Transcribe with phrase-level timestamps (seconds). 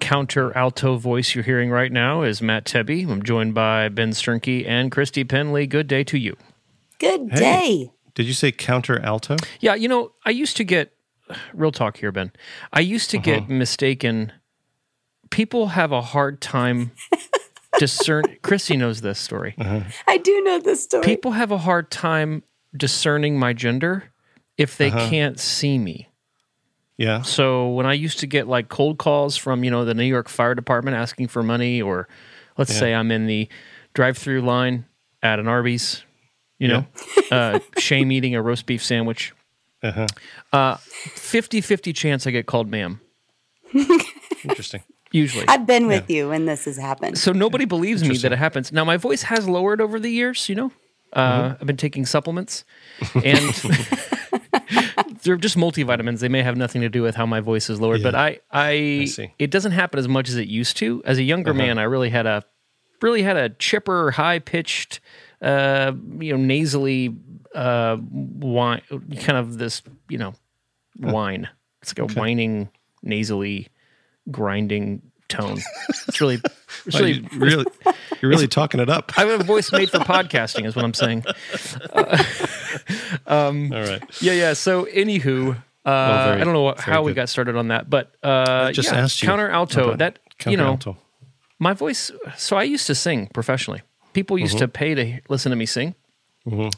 [0.00, 3.08] counter alto voice you're hearing right now is Matt Tebbe.
[3.08, 5.66] I'm joined by Ben Sternke and Christy Penley.
[5.66, 6.36] Good day to you.
[6.98, 7.38] Good Hey.
[7.38, 7.90] day.
[8.14, 9.36] Did you say counter alto?
[9.60, 10.92] Yeah, you know, I used to get
[11.52, 12.32] real talk here, Ben.
[12.72, 13.52] I used to get uh-huh.
[13.52, 14.32] mistaken.
[15.30, 16.92] People have a hard time
[17.78, 18.24] discern.
[18.42, 19.54] Christy knows this story.
[19.58, 19.80] Uh-huh.
[20.06, 21.04] I do know this story.
[21.04, 22.42] People have a hard time
[22.76, 24.12] discerning my gender
[24.56, 25.08] if they uh-huh.
[25.08, 26.08] can't see me.
[26.96, 27.22] Yeah.
[27.22, 30.28] So when I used to get like cold calls from you know the New York
[30.28, 32.08] Fire Department asking for money, or
[32.56, 32.78] let's Yeah.
[32.80, 33.48] say I'm in the
[33.94, 34.84] drive-through line
[35.22, 36.02] at an Arby's,
[36.58, 36.86] you know,
[37.30, 39.32] uh, shame eating a roast beef sandwich.
[39.82, 40.06] Uh-huh.
[40.52, 40.76] Uh,
[41.14, 43.00] 50-50 chance I get called ma'am.
[44.44, 44.82] Interesting.
[45.12, 45.46] Usually.
[45.46, 47.18] I've been with you when this has happened.
[47.18, 48.72] so nobody believes me that it happens.
[48.72, 50.72] Now my voice has lowered over the years, you know.
[51.12, 52.64] Uh, I've been taking supplements,
[53.14, 53.54] and
[55.22, 56.20] they're just multivitamins.
[56.20, 59.04] They may have nothing to do with how my voice is lowered, but I, I,
[59.06, 59.32] see.
[59.38, 61.02] it doesn't happen as much as it used to.
[61.04, 62.42] As a younger man, I really had a,
[63.00, 65.00] really had a chipper, high pitched,
[65.42, 67.16] uh, you know, nasally,
[67.54, 68.82] uh, whine,
[69.20, 70.34] kind of this, you know,
[70.98, 71.48] whine.
[71.82, 72.70] It's like a whining,
[73.02, 73.68] nasally,
[74.30, 75.58] grinding tone.
[76.08, 76.40] It's really,
[76.86, 77.64] it's really, you really,
[78.20, 79.12] you're really talking it up.
[79.16, 81.24] I have a voice made for podcasting, is what I'm saying.
[83.26, 84.02] All right.
[84.20, 84.52] Yeah, yeah.
[84.54, 88.14] So, anywho, uh, very- I don't know what, how we got started on that, but
[88.22, 89.96] uh, just yeah, asked you counter alto.
[89.96, 90.96] That you know, Counteralto.
[91.58, 92.10] my voice.
[92.36, 93.82] So I used to sing professionally.
[94.12, 95.94] People used to pay to listen to me sing.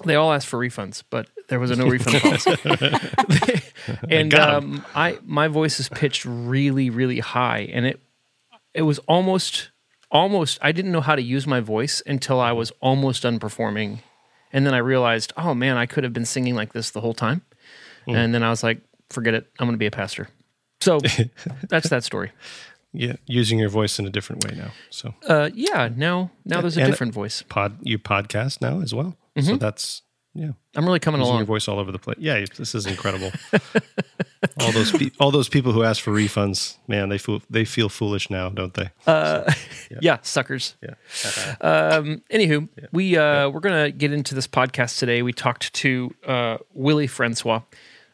[0.05, 3.63] They all asked for refunds, but there was a no refund policy.
[4.09, 8.01] and um, I, my voice is pitched really, really high, and it,
[8.77, 9.71] it was almost,
[10.11, 10.59] almost.
[10.63, 14.01] I didn't know how to use my voice until I was almost done performing,
[14.53, 17.15] and then I realized, oh man, I could have been singing like this the whole
[17.15, 17.43] time.
[18.09, 18.79] And then I was like,
[19.11, 19.51] forget it.
[19.59, 20.29] I'm going to be a pastor.
[20.81, 21.01] So
[21.69, 22.31] that's that story.
[22.93, 24.71] Yeah, using your voice in a different way now.
[24.91, 25.89] So Uh, yeah.
[25.95, 27.43] Now, now there's a And- different voice.
[27.43, 29.17] pod, you podcast now as well.
[29.37, 29.49] Mm-hmm.
[29.49, 30.03] So that's
[30.37, 31.47] yeah, I'm really coming using your along.
[31.47, 32.19] voice all over the place.
[32.21, 33.33] Yeah, this is incredible.
[34.61, 37.89] all those pe- all those people who ask for refunds, man, they feel they feel
[37.89, 38.91] foolish now, don't they?
[40.01, 40.75] Yeah, suckers.
[40.83, 40.95] yeah.
[41.61, 45.23] Um, anywho, we uh, we're gonna get into this podcast today.
[45.23, 47.63] We talked to uh, Willie Francois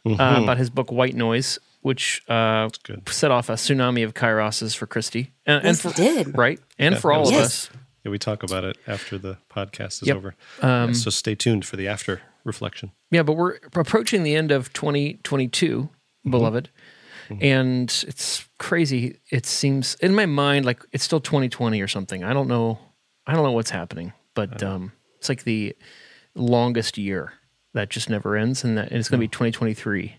[0.06, 0.12] uh,
[0.43, 3.09] about his book White Noise, which uh, good.
[3.09, 6.38] set off a tsunami of kairoses for Christy and, Yes, and for did.
[6.38, 7.44] right and for all of Yes.
[7.44, 7.71] us.
[8.04, 10.16] Yeah, we talk about it after the podcast is Yep.
[10.16, 10.34] over.
[10.60, 12.90] Um, so stay tuned for the after reflection.
[13.10, 15.88] Yeah, but we're approaching the end of 2022,
[16.28, 16.70] beloved.
[17.40, 19.19] And it's crazy.
[19.31, 22.22] It seems in my mind like it's still 2020 or something.
[22.22, 22.78] I don't know.
[23.26, 25.75] I don't know what's happening, but um, it's like the
[26.34, 27.32] longest year
[27.72, 30.16] that just never ends, and that and it's going to be 2023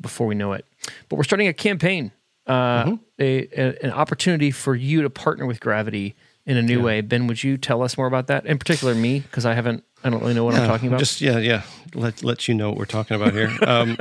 [0.00, 0.64] before we know it.
[1.10, 2.12] But we're starting a campaign,
[2.46, 6.14] uh, a, a- an opportunity for you to partner with Gravity
[6.48, 7.02] in a new way.
[7.02, 8.46] Ben, would you tell us more about that?
[8.46, 9.84] In particular, me, because I haven't.
[10.02, 10.98] I don't really know what I'm talking about.
[10.98, 11.62] Just yeah, yeah.
[11.94, 13.54] Let let you know what we're talking about here.
[13.68, 13.98] Um,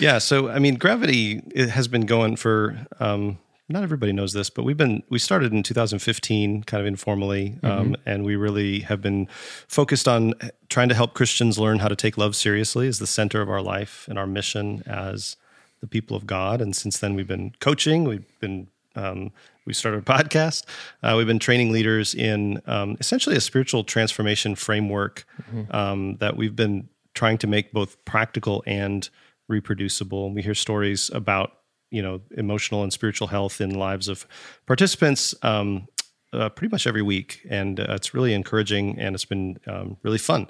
[0.00, 0.18] yeah.
[0.18, 3.38] So I mean, gravity it has been going for um,
[3.68, 7.94] not everybody knows this, but we've been we started in 2015, kind of informally, um,
[8.04, 9.28] and we really have been
[9.68, 10.34] focused on
[10.68, 13.62] trying to help Christians learn how to take love seriously as the center of our
[13.62, 15.36] life and our mission as
[15.80, 16.60] the people of God.
[16.60, 18.04] And since then, we've been coaching.
[18.04, 18.66] We've been
[18.96, 19.30] um,
[19.66, 20.64] we started a podcast.
[21.02, 25.24] Uh, we've been training leaders in um, essentially a spiritual transformation framework
[25.70, 29.08] um, that we've been trying to make both practical and
[29.48, 30.32] reproducible.
[30.32, 31.52] We hear stories about
[31.90, 34.26] you know emotional and spiritual health in lives of
[34.66, 35.88] participants um,
[36.32, 40.18] uh, pretty much every week, and uh, it's really encouraging and it's been um, really
[40.18, 40.48] fun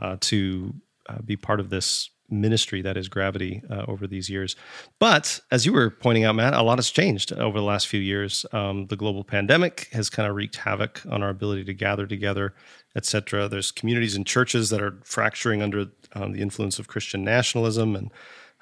[0.00, 0.74] uh, to
[1.08, 4.56] uh, be part of this ministry that is gravity uh, over these years.
[4.98, 8.00] But as you were pointing out, Matt, a lot has changed over the last few
[8.00, 8.46] years.
[8.52, 12.54] Um, the global pandemic has kind of wreaked havoc on our ability to gather together,
[12.94, 13.48] etc.
[13.48, 18.10] There's communities and churches that are fracturing under um, the influence of Christian nationalism and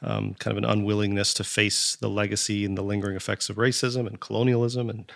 [0.03, 4.07] um, kind of an unwillingness to face the legacy and the lingering effects of racism
[4.07, 5.11] and colonialism and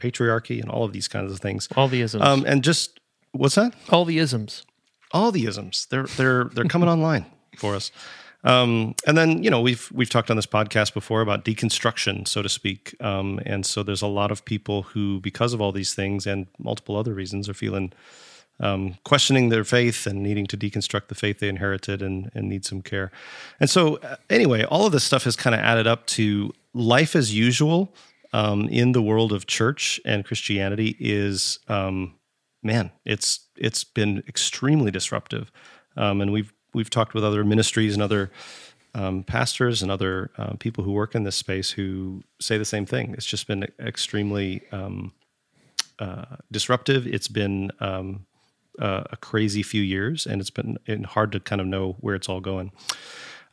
[0.00, 1.68] patriarchy and all of these kinds of things.
[1.76, 2.22] All the isms.
[2.22, 3.00] Um, and just
[3.32, 3.74] what's that?
[3.90, 4.64] All the isms.
[5.12, 5.86] all the isms.
[5.90, 7.26] They're they're they're coming online
[7.58, 7.90] for us.
[8.44, 12.42] Um, and then you know we've we've talked on this podcast before about deconstruction, so
[12.42, 12.94] to speak.
[13.00, 16.46] Um, and so there's a lot of people who, because of all these things and
[16.58, 17.92] multiple other reasons, are feeling
[18.60, 22.64] um, questioning their faith and needing to deconstruct the faith they inherited and, and need
[22.64, 23.10] some care.
[23.58, 27.16] And so, uh, anyway, all of this stuff has kind of added up to life
[27.16, 27.94] as usual
[28.32, 32.14] um, in the world of church and Christianity is, um,
[32.62, 35.50] man, it's it's been extremely disruptive.
[35.96, 38.30] Um, and we've we've talked with other ministries and other
[38.94, 42.86] um, pastors and other uh, people who work in this space who say the same
[42.86, 43.14] thing.
[43.14, 45.12] It's just been extremely um,
[45.98, 47.06] uh, disruptive.
[47.06, 48.26] It's been um,
[48.78, 52.28] uh, a crazy few years, and it's been hard to kind of know where it's
[52.28, 52.72] all going.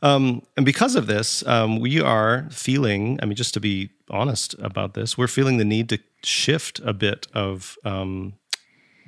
[0.02, 4.54] Um, and because of this, um, we are feeling, I mean, just to be honest
[4.58, 8.34] about this, we're feeling the need to shift a bit of um,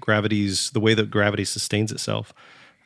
[0.00, 2.32] gravity's, the way that gravity sustains itself.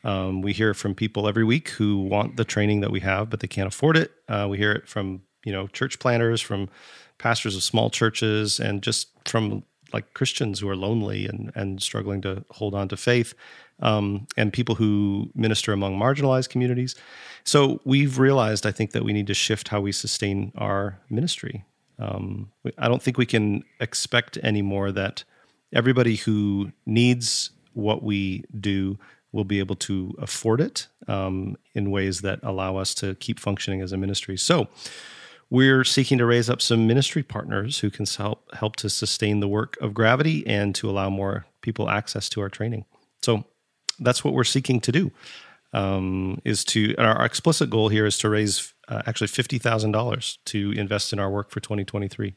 [0.03, 3.39] Um, we hear from people every week who want the training that we have, but
[3.39, 4.11] they can't afford it.
[4.27, 6.69] Uh, we hear it from, you know, church planners, from
[7.17, 12.21] pastors of small churches, and just from like Christians who are lonely and, and struggling
[12.21, 13.33] to hold on to faith,
[13.81, 16.95] um, and people who minister among marginalized communities.
[17.43, 21.65] So we've realized, I think, that we need to shift how we sustain our ministry.
[21.97, 25.23] Um, I don't think we can expect anymore that
[25.73, 28.97] everybody who needs what we do
[29.31, 33.81] will be able to afford it um, in ways that allow us to keep functioning
[33.81, 34.37] as a ministry.
[34.37, 34.67] So
[35.49, 39.47] we're seeking to raise up some ministry partners who can help help to sustain the
[39.47, 42.85] work of gravity and to allow more people access to our training.
[43.21, 43.45] So
[43.99, 45.11] that's what we're seeking to do.
[45.71, 50.39] Um, is to our explicit goal here is to raise uh, actually fifty thousand dollars
[50.45, 52.33] to invest in our work for 2023.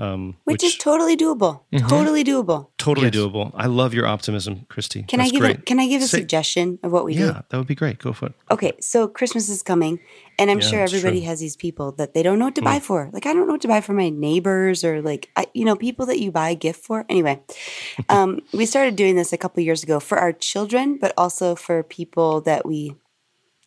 [0.00, 1.62] Um, which, is totally doable.
[1.88, 2.68] Totally doable.
[2.78, 3.16] totally Yes.
[3.16, 3.50] doable.
[3.56, 5.02] I love your optimism, Christy.
[5.02, 5.58] Can That's I give great.
[5.58, 7.26] a, can I give a Say- suggestion of what we do?
[7.26, 7.98] Yeah, that would be great.
[7.98, 8.34] Go for it.
[8.50, 9.98] Okay, so Christmas is coming,
[10.38, 11.22] and I'm Yeah, sure everybody.
[11.22, 13.10] Has these people that they don't know what to buy for.
[13.12, 15.74] Like I don't know what to buy for my neighbors or like I, you know
[15.74, 17.04] people that you buy a gift for.
[17.08, 17.42] Anyway,
[18.08, 21.82] um, we started doing this a couple years ago for our children, but also for
[21.82, 22.94] people that we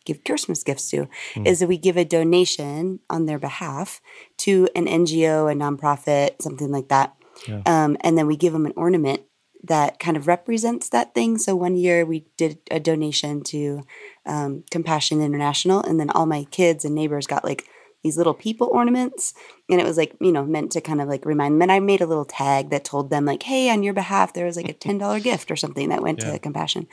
[0.04, 1.08] give Christmas gifts to.
[1.34, 1.46] Hmm.
[1.46, 4.00] Is that we give a donation on their behalf
[4.38, 7.14] to an NGO, a nonprofit, something like that,
[7.48, 7.62] Yeah.
[7.66, 9.22] um, and then we give them an ornament
[9.64, 11.38] that kind of represents that thing.
[11.38, 13.82] So one year we did a donation to
[14.26, 17.64] um, Compassion International, and then all my kids and neighbors got like
[18.02, 19.32] these little people ornaments,
[19.70, 21.62] and it was like you know meant to kind of like remind them.
[21.62, 24.46] And I made a little tag that told them like, "Hey, on your behalf, there
[24.46, 26.32] was like a ten dollar gift or something that went Yeah.
[26.32, 26.88] to Compassion."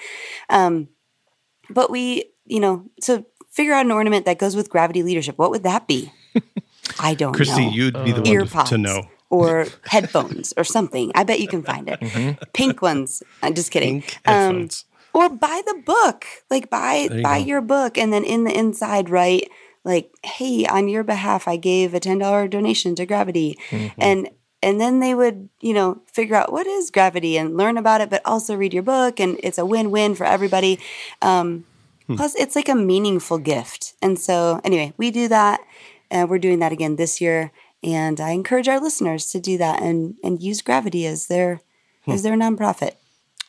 [0.51, 0.89] Um,
[1.69, 5.37] but we, you know, so figure out an ornament that goes with gravity leadership.
[5.37, 6.11] What would that be?
[6.99, 7.35] I don't know.
[7.37, 9.03] Christy, know you'd be the one ear to, pods to know.
[9.29, 11.11] or headphones or something.
[11.15, 12.53] I bet you can find it.
[12.53, 13.21] Pink ones.
[13.43, 14.01] I'm just kidding.
[14.01, 14.69] Pink Um,
[15.13, 16.25] or buy the book.
[16.49, 17.45] Like buy you buy go.
[17.45, 19.49] your book and then in the inside write
[19.85, 24.01] like, "Hey, on your behalf, I gave a ten dollar donation to Gravity," Mm-hmm.
[24.01, 24.29] and
[24.61, 28.09] and then they would you know figure out what is gravity and learn about it,
[28.09, 30.79] but also read your book, and it's a win win for everybody.
[31.21, 31.65] Um,
[32.07, 32.15] Hmm.
[32.15, 33.93] Plus, it's like a meaningful gift.
[34.01, 35.59] And so, anyway, we do that.
[36.09, 37.51] and we're doing that again this year,
[37.83, 41.59] and I encourage our listeners to do that and and use Gravity as their
[42.05, 42.11] Hmm.
[42.13, 42.93] as their nonprofit.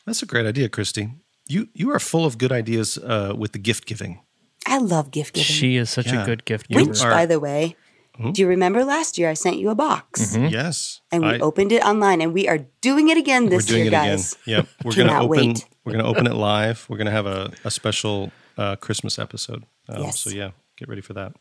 [0.05, 1.09] That's a great idea, Christy.
[1.47, 4.19] You you are full of good ideas uh, with the gift giving.
[4.67, 5.55] I love gift giving.
[5.55, 6.21] She is such Yeah.
[6.21, 7.75] a good gift giver Which, by the way,
[8.31, 11.71] do you remember last year I sent you a box Yes, and we I- opened
[11.71, 14.33] it online, and we are doing it again we're this doing year, it guys.
[14.43, 14.57] again.
[14.57, 15.29] Yep, we're gonna Cannot open.
[15.47, 15.65] wait.
[15.83, 16.85] We're gonna open it live.
[16.89, 19.63] We're gonna have a, a special uh, Christmas episode.
[19.89, 20.19] Um, Yes.
[20.19, 21.33] So yeah, get ready for that.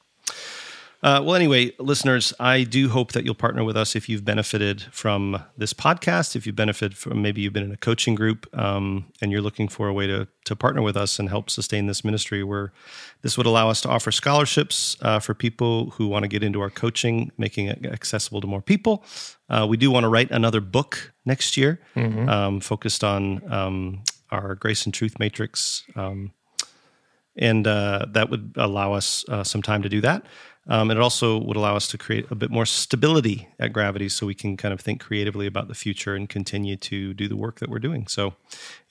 [1.02, 4.82] Uh, well, anyway, listeners, I do hope that you'll partner with us if you've benefited
[4.92, 6.36] from this podcast.
[6.36, 9.66] If you benefit from maybe you've been in a coaching group um, and you're looking
[9.66, 12.72] for a way to to partner with us and help sustain this ministry, where
[13.22, 16.60] this would allow us to offer scholarships uh, for people who want to get into
[16.60, 19.04] our coaching, making it accessible to more people.
[19.48, 22.28] Uh, we do want to write another book next year, mm-hmm.
[22.28, 25.84] um, focused on um, our Grace and Truth Matrix.
[25.96, 26.32] Um,
[27.36, 30.24] and uh, that would allow us uh, some time to do that.
[30.68, 34.08] Um, and it also would allow us to create a bit more stability at Gravity
[34.08, 37.36] so we can kind of think creatively about the future and continue to do the
[37.36, 38.06] work that we're doing.
[38.06, 38.34] So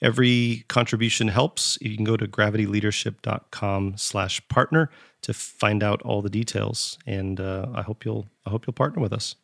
[0.02, 1.78] every contribution helps.
[1.80, 4.90] You can go to gravityleadership.com slash partner
[5.22, 6.98] to find out all the details.
[7.06, 9.36] And uh, I hope you'll I hope you'll partner with us.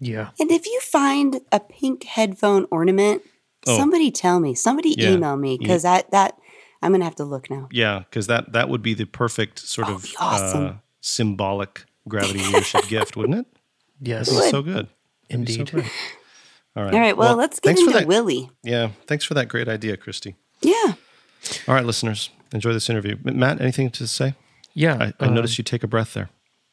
[0.00, 0.30] Yeah.
[0.38, 3.22] And if you find a pink headphone ornament,
[3.66, 3.76] oh.
[3.76, 4.54] somebody tell me.
[4.54, 5.10] Somebody yeah.
[5.10, 5.96] email me because yeah.
[5.96, 6.38] that that
[6.82, 7.68] I'm gonna have to look now.
[7.72, 10.66] Yeah, because that that would be the perfect sort oh, of awesome.
[10.66, 13.46] uh, symbolic gravity leadership gift, wouldn't it?
[14.00, 14.28] Yes.
[14.50, 14.88] so good.
[15.28, 15.68] Indeed.
[15.68, 15.78] So
[16.76, 16.94] All right.
[16.94, 17.16] All right.
[17.16, 18.50] Well, well let's get into Willie.
[18.62, 18.90] Yeah.
[19.06, 20.36] Thanks for that great idea, Christy.
[20.62, 20.94] Yeah.
[21.66, 23.16] All right, listeners, enjoy this interview.
[23.22, 24.34] Matt, anything to say?
[24.74, 25.12] Yeah.
[25.20, 26.30] I, I uh, noticed you take a breath there.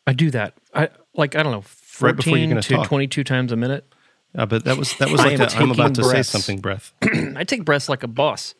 [0.07, 0.53] I do that.
[0.73, 2.87] I like I don't know, fourteen right before you're to talk.
[2.87, 3.91] twenty-two times a minute.
[4.37, 6.29] Uh, but that was that was like a, I'm about to breaths.
[6.29, 6.93] say something breath.
[7.35, 8.53] I take breaths like a boss.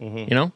[0.00, 0.28] Mm-hmm.
[0.28, 0.52] You know,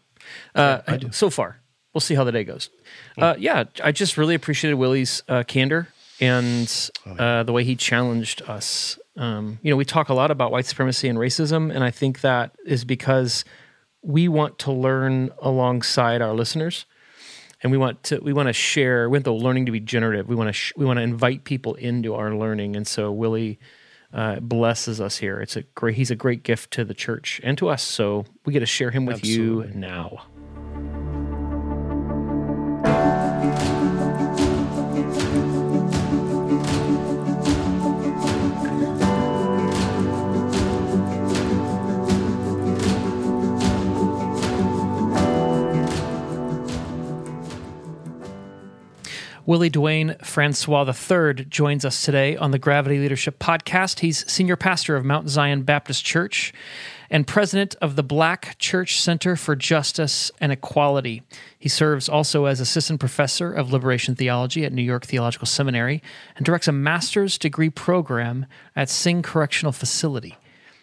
[0.55, 1.13] uh, I do.
[1.13, 1.61] so far
[1.97, 2.69] we'll see how the day goes.
[3.17, 5.89] Uh, yeah, I just really appreciated Willie's uh, candor
[6.21, 8.99] and oh, uh, the way he challenged us.
[9.17, 12.21] Um, you know, we talk a lot about white supremacy and racism, and I think
[12.21, 13.47] that is because
[14.03, 16.85] we want to learn alongside our listeners,
[17.63, 19.09] and we want to we want to share.
[19.09, 20.29] We want the learning to be generative.
[20.29, 23.59] We want to sh- we want to invite people into our learning, and so Willie.
[24.13, 25.41] Uh, blesses us here.
[25.41, 25.97] It's a great.
[25.97, 27.83] He's a great gift to the church and to us.
[27.83, 29.69] So we get to share him with Absolutely.
[29.69, 30.23] you now.
[49.47, 54.01] Willie Dwayne Francois III joins us today on the Gravity Leadership Podcast.
[54.01, 56.53] He's senior pastor of Mount Zion Baptist Church
[57.11, 61.23] and president of the Black Church Center for Justice and Equality.
[61.57, 66.03] He serves also as assistant professor of liberation theology at New York Theological Seminary
[66.37, 70.37] and directs a master's degree program at Sing Correctional Facility.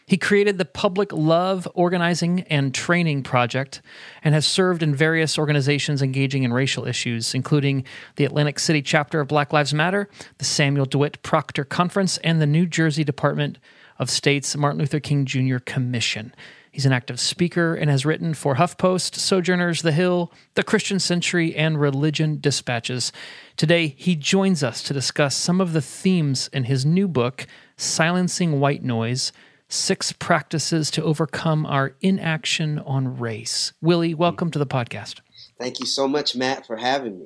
[0.05, 3.81] He created the Public Love Organizing and Training Project
[4.23, 7.85] and has served in various organizations engaging in racial issues, including
[8.17, 12.45] the Atlantic City chapter of Black Lives Matter, the Samuel DeWitt Proctor Conference, and the
[12.45, 13.59] New Jersey Department
[13.97, 15.59] of State's Martin Luther King Jr.
[15.59, 16.33] Commission.
[16.73, 21.55] He's an active speaker and has written for HuffPost, Sojourners, The Hill, The Christian Century,
[21.55, 23.11] and Religion Dispatches.
[23.55, 27.45] Today, he joins us to discuss some of the themes in his new book,
[27.77, 29.31] Silencing White Noise
[29.73, 33.73] Six Practices to Overcome Our Inaction on Race.
[33.81, 35.21] Willie, welcome to the podcast.
[35.59, 37.25] Thank you so much, Matt, for having me.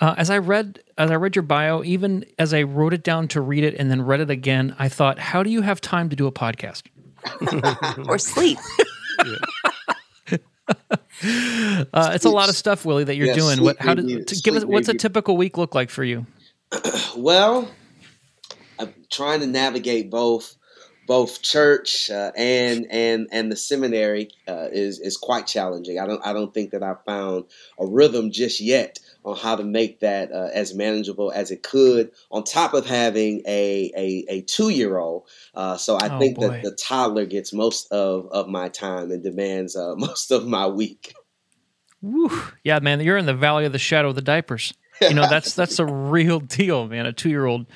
[0.00, 3.28] Uh, as I read as I read your bio, even as I wrote it down
[3.28, 6.08] to read it and then read it again, I thought, how do you have time
[6.08, 6.82] to do a podcast?
[8.08, 8.58] or sleep.
[11.92, 13.62] uh, it's a lot of stuff, Willie, that you're doing.
[13.62, 13.78] What?
[13.78, 14.64] How did give us?
[14.64, 16.26] What's a typical week look like for you?
[17.16, 17.70] well,
[18.78, 20.56] I'm trying to navigate both
[21.08, 25.98] both church uh, and and and the seminary uh, is is quite challenging.
[25.98, 27.46] I don't I don't think that I found
[27.78, 32.12] a rhythm just yet on how to make that uh, as manageable as it could.
[32.30, 36.36] On top of having a a, a two year old, uh, so I oh, think
[36.36, 36.48] boy.
[36.48, 40.66] that the toddler gets most of of my time and demands uh, most of my
[40.66, 41.14] week.
[42.02, 42.30] Woo.
[42.62, 44.74] Yeah, man, you're in the valley of the shadow of the diapers.
[45.00, 47.06] You know that's that's a real deal, man.
[47.06, 47.66] A two year old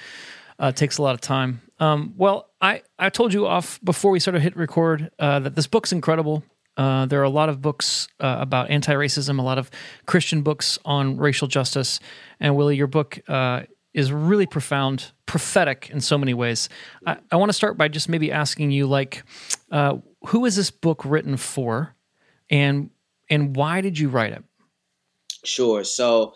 [0.62, 1.60] uh, takes a lot of time.
[1.80, 5.66] Um, well, I, I told you off before we started hit record uh, that this
[5.66, 6.44] book's incredible.
[6.76, 9.70] Uh, there are a lot of books uh, about anti-racism, a lot of
[10.06, 12.00] Christian books on racial justice,
[12.40, 16.68] and Willie, your book uh, is really profound, prophetic in so many ways.
[17.04, 19.24] I, I want to start by just maybe asking you, like,
[19.70, 21.94] uh, who is this book written for,
[22.48, 22.90] and
[23.28, 24.44] and why did you write it?
[25.44, 25.84] Sure.
[25.84, 26.34] So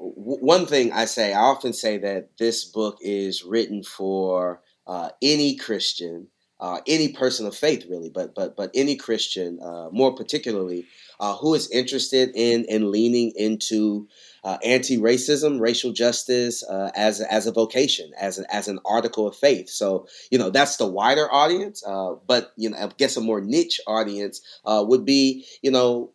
[0.00, 5.56] one thing I say, I often say that this book is written for uh, any
[5.56, 6.28] Christian,
[6.58, 10.86] uh, any person of faith, really, but but but any Christian, uh, more particularly,
[11.18, 14.08] uh, who is interested in in leaning into
[14.42, 19.68] uh, anti-racism, racial justice uh, as as a vocation, as as an article of faith.
[19.68, 21.82] So you know that's the wider audience,
[22.26, 26.12] but you know I guess a more niche audience would be you know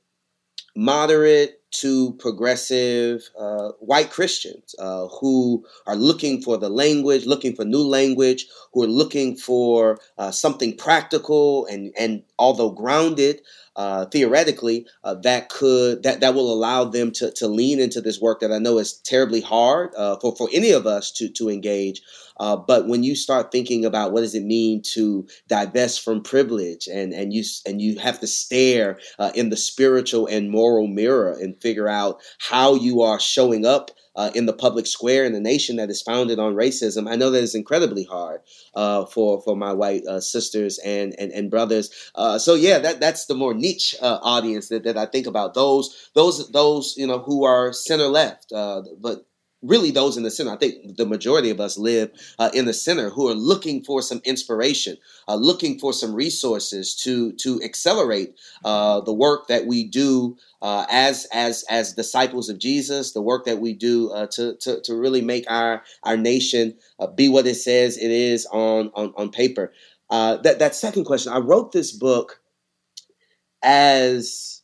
[0.75, 7.65] moderate to progressive uh, white Christians uh, who are looking for the language, looking for
[7.65, 13.41] new language, who are looking for uh, something practical and, and although grounded,
[13.75, 18.20] uh, theoretically uh, that could that that will allow them to to lean into this
[18.22, 21.50] work that I know is terribly hard uh, for for any of us to to
[21.50, 22.01] engage.
[22.38, 26.88] Uh, but when you start thinking about what does it mean to divest from privilege,
[26.88, 31.32] and and you and you have to stare uh, in the spiritual and moral mirror
[31.32, 35.40] and figure out how you are showing up uh, in the public square in a
[35.40, 37.10] nation that is founded on racism.
[37.10, 38.42] I know that is incredibly hard
[38.74, 41.90] uh, for for my white uh, sisters and and, and brothers.
[42.16, 45.54] Uh, so yeah, that that's the more niche uh, audience that, that I think about.
[45.54, 49.26] Those those those you know who are center left, but
[49.68, 50.52] really those in the center.
[50.52, 54.02] I think the majority of us live uh, in the center who are looking for
[54.02, 59.84] some inspiration, uh, looking for some resources to to accelerate uh, the work that we
[59.84, 64.56] do uh, as as as disciples of Jesus, the work that we do uh, to,
[64.58, 68.92] to to really make our our nation uh, be what it says it is on
[68.94, 69.74] on, on paper.
[70.10, 72.40] that that second question, I wrote this book
[73.62, 74.62] as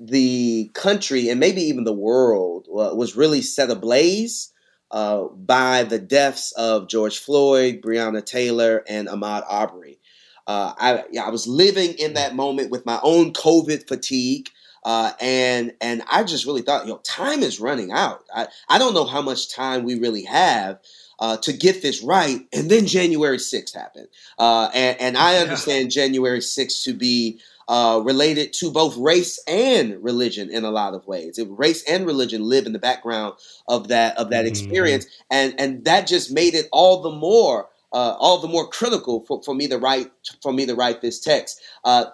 [0.00, 4.52] the country and maybe even the world uh, was really set ablaze
[4.90, 9.98] uh, by the deaths of George Floyd, Breonna Taylor, and Ahmaud Arbery.
[10.46, 14.48] Uh, I, I was living in that moment with my own COVID fatigue.
[14.82, 18.24] Uh, and and I just really thought, you know, time is running out.
[18.34, 20.80] I, I don't know how much time we really have
[21.20, 22.48] uh, to get this right.
[22.52, 24.08] And then January 6th happened.
[24.38, 26.02] Uh, and, and I understand yeah.
[26.02, 31.06] January 6th to be uh, related to both race and religion in a lot of
[31.06, 31.38] ways.
[31.38, 33.34] It, race and religion live in the background
[33.68, 34.48] of that of that mm-hmm.
[34.48, 39.24] experience, and and that just made it all the more uh, all the more critical
[39.24, 40.10] for, for me to write
[40.42, 41.60] for me to write this text.
[41.84, 42.06] Uh,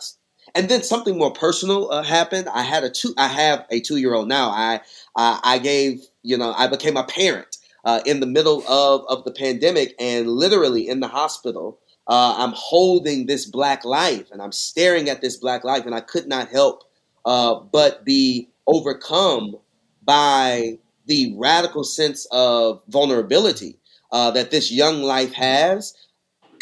[0.54, 2.48] and then something more personal uh, happened.
[2.52, 3.14] I had a two.
[3.16, 4.50] I have a two year old now.
[4.50, 4.82] I
[5.16, 9.32] I gave you know I became a parent uh, in the middle of of the
[9.32, 15.08] pandemic and literally in the hospital uh, I'm holding this black life and I'm staring
[15.08, 16.84] at this black life, and I could not help
[17.24, 19.56] uh, but be overcome
[20.02, 23.78] by the radical sense of vulnerability
[24.12, 25.94] uh, that this young life has,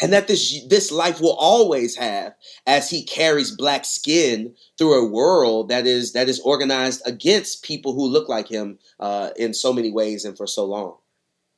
[0.01, 2.33] and that this this life will always have
[2.65, 7.93] as he carries black skin through a world that is that is organized against people
[7.93, 10.97] who look like him uh, in so many ways and for so long.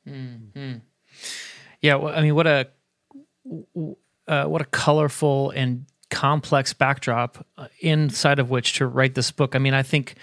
[0.06, 0.78] Mm-hmm.
[1.80, 2.68] Yeah, well, I mean, what a
[4.26, 9.54] uh, what a colorful and complex backdrop uh, inside of which to write this book.
[9.54, 10.14] I mean, I think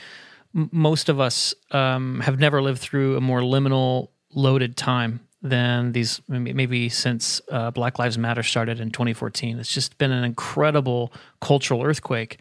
[0.55, 5.91] m- most of us um, have never lived through a more liminal, loaded time than
[5.91, 6.21] these.
[6.27, 11.83] Maybe since uh, Black Lives Matter started in 2014, it's just been an incredible cultural
[11.83, 12.39] earthquake.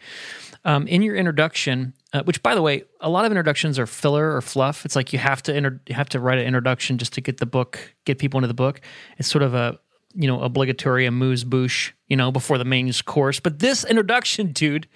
[0.63, 4.35] Um, in your introduction, uh, which by the way, a lot of introductions are filler
[4.35, 4.83] or fluff.
[4.83, 7.37] It's like you have to inter- you have to write an introduction just to get
[7.37, 8.81] the book, get people into the book.
[9.19, 9.79] It's sort of a
[10.15, 13.39] you know, obligatory amuse bouche, you know, before the main course.
[13.39, 14.87] But this introduction, dude,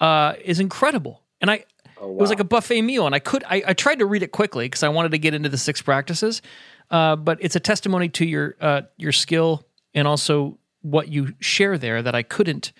[0.00, 1.22] uh, is incredible.
[1.40, 1.64] And I,
[1.98, 2.12] oh, wow.
[2.12, 3.06] it was like a buffet meal.
[3.06, 5.34] And I could, I, I tried to read it quickly because I wanted to get
[5.34, 6.42] into the six practices.
[6.90, 11.78] Uh, but it's a testimony to your, uh, your skill and also what you share
[11.78, 12.72] there that I couldn't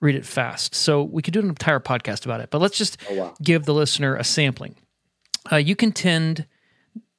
[0.00, 0.74] read it fast.
[0.74, 2.50] So we could do an entire podcast about it.
[2.50, 3.34] But let's just oh, wow.
[3.42, 4.76] give the listener a sampling.
[5.50, 6.46] Uh, you contend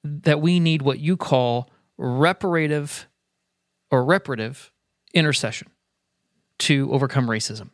[0.04, 3.08] that we need what you call reparative
[3.92, 4.72] or reparative
[5.14, 5.70] intercession
[6.60, 7.70] to overcome racism.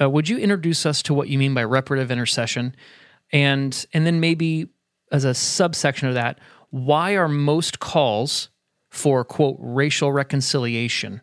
[0.00, 2.74] Uh, would you introduce us to what you mean by reparative intercession,
[3.32, 4.68] and and then maybe
[5.10, 6.38] as a subsection of that,
[6.70, 8.50] why are most calls
[8.90, 11.22] for quote racial reconciliation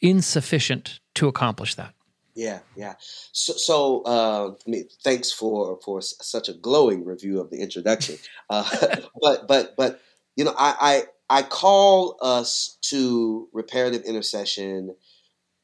[0.00, 1.94] insufficient to accomplish that?
[2.34, 2.94] Yeah, yeah.
[3.32, 8.16] So, so uh, I mean, thanks for for such a glowing review of the introduction.
[8.50, 8.64] Uh,
[9.20, 10.00] but but but
[10.36, 14.94] you know, I I call us to reparative intercession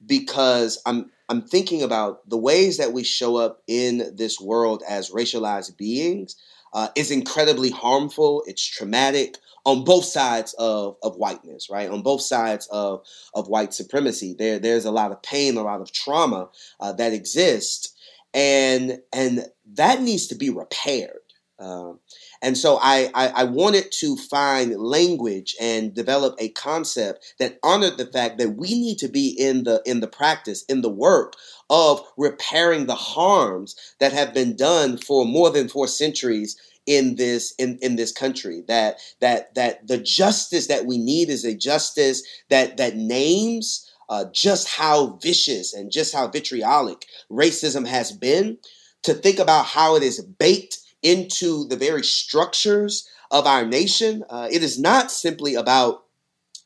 [0.05, 5.11] because I'm I'm thinking about the ways that we show up in this world as
[5.11, 6.35] racialized beings
[6.73, 8.43] uh, is incredibly harmful.
[8.47, 11.91] It's traumatic on both sides of, of whiteness, right?
[11.91, 14.35] On both sides of, of white supremacy.
[14.39, 16.49] There, there's a lot of pain, a lot of trauma
[16.81, 17.95] uh, that exists,
[18.33, 21.19] and and that needs to be repaired.
[21.59, 21.99] Um,
[22.43, 27.99] and so I, I, I, wanted to find language and develop a concept that honored
[27.99, 31.35] the fact that we need to be in the in the practice, in the work
[31.69, 37.55] of repairing the harms that have been done for more than four centuries in this
[37.59, 38.63] in, in this country.
[38.69, 44.25] That that that the justice that we need is a justice that that names uh,
[44.33, 48.59] just how vicious and just how vitriolic racism has been.
[49.05, 54.25] To think about how it is baked into the very structures of our nation.
[54.29, 56.05] Uh, it is not simply about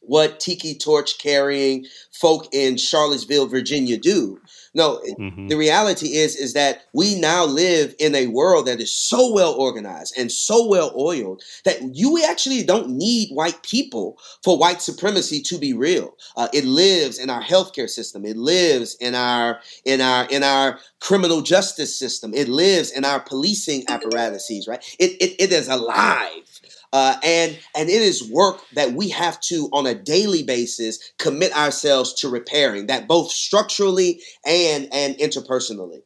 [0.00, 4.40] what tiki torch carrying folk in Charlottesville, Virginia do.
[4.74, 5.46] No, mm-hmm.
[5.46, 9.54] the reality is is that we now live in a world that is so well
[9.54, 15.40] organized and so well oiled that you actually don't need white people for white supremacy
[15.42, 16.16] to be real.
[16.36, 18.24] Uh, it lives in our healthcare system.
[18.24, 22.34] It lives in our in our in our criminal justice system.
[22.34, 24.66] It lives in our policing apparatuses.
[24.66, 24.84] Right?
[24.98, 26.60] It it, it is alive.
[26.94, 31.52] Uh, and and it is work that we have to on a daily basis commit
[31.56, 36.02] ourselves to repairing that both structurally and and interpersonally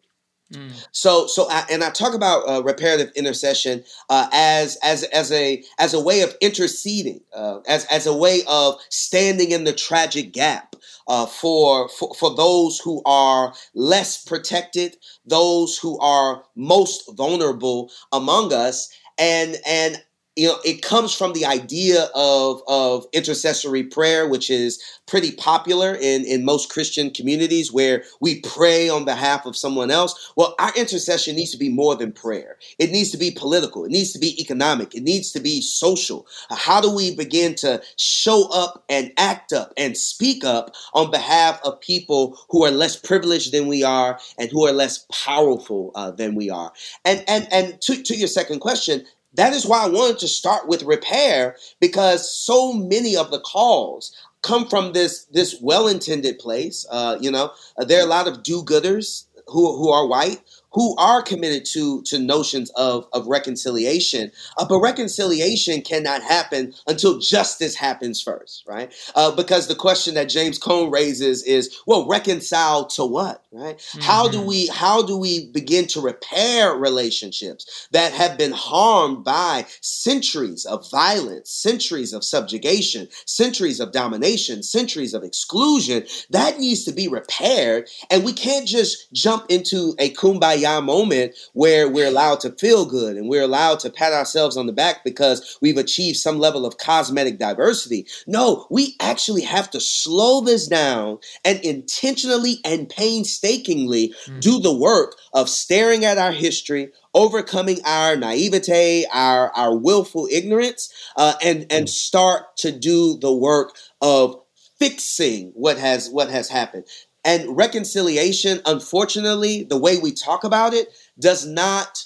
[0.51, 0.87] mm.
[0.93, 5.63] so so I, and i talk about uh, reparative intercession uh, as as as a
[5.79, 10.33] as a way of interceding uh, as as a way of standing in the tragic
[10.33, 10.75] gap
[11.07, 14.97] uh, for, for for those who are less protected
[15.27, 20.03] those who are most vulnerable among us and and
[20.39, 25.95] you know it comes from the idea of of intercessory prayer which is pretty popular
[26.01, 30.33] in in most christian communities where we pray on behalf of someone else.
[30.37, 32.57] Well our intercession needs to be more than prayer.
[32.79, 33.85] It needs to be political.
[33.85, 34.95] It needs to be economic.
[34.95, 36.27] It needs to be social.
[36.51, 41.61] How do we begin to show up and act up and speak up on behalf
[41.65, 46.11] of people who are less privileged than we are and who are less powerful uh,
[46.11, 46.73] than we are?
[47.05, 50.69] And and and to, to your second question that is why I wanted to start
[50.69, 56.87] with repair because so many of the calls come from this this well-intended place.
[56.91, 60.41] Uh, you know, there are a lot of do-gooders who who are white
[60.73, 64.31] who are committed to to notions of of reconciliation.
[64.57, 68.93] Uh, but reconciliation cannot happen until justice happens first, right?
[69.15, 73.79] Uh, because the question that James Cone raises is, well, reconcile to what, right?
[73.79, 74.01] Mm-hmm.
[74.01, 74.47] How do mm-hmm.
[74.47, 80.89] we how do we begin to repair relationships that have been harmed by centuries of
[80.91, 86.05] violence, centuries of subjugation, centuries of domination, centuries of exclusion?
[86.31, 91.35] That needs to be repaired, and we can't just jump into a kumbaya kumbaya moment
[91.53, 95.05] where we're allowed to feel good and we're allowed to pat ourselves on the back
[95.05, 98.07] because we've achieved some level of cosmetic diversity.
[98.27, 104.41] No, we actually have to slow this down and intentionally and painstakingly mm.
[104.41, 110.93] do the work of staring at our history, overcoming our naivete, our, our willful ignorance,
[111.17, 111.89] uh, and, and mm.
[111.89, 114.37] start to do the work of
[114.79, 116.85] fixing what has what has happened.
[117.25, 122.05] And reconciliation, unfortunately, the way we talk about it does not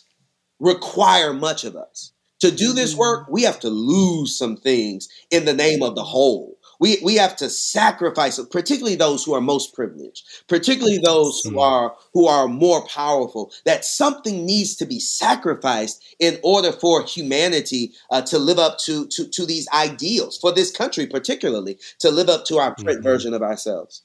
[0.59, 2.13] require much of us.
[2.41, 3.01] To do this mm-hmm.
[3.01, 6.59] work, we have to lose some things in the name of the whole.
[6.81, 11.61] We, we have to sacrifice, particularly those who are most privileged, particularly those who mm.
[11.61, 13.53] are who are more powerful.
[13.65, 19.07] That something needs to be sacrificed in order for humanity uh, to live up to,
[19.07, 23.03] to to these ideals for this country, particularly to live up to our print mm-hmm.
[23.05, 24.03] version of ourselves.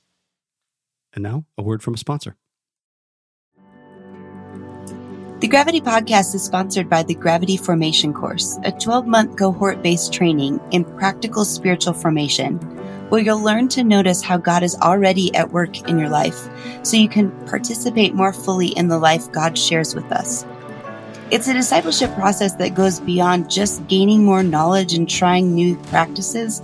[1.17, 2.35] And now, a word from a sponsor.
[5.39, 10.13] The Gravity Podcast is sponsored by the Gravity Formation Course, a 12 month cohort based
[10.13, 12.59] training in practical spiritual formation,
[13.09, 16.47] where you'll learn to notice how God is already at work in your life
[16.83, 20.45] so you can participate more fully in the life God shares with us.
[21.31, 26.61] It's a discipleship process that goes beyond just gaining more knowledge and trying new practices.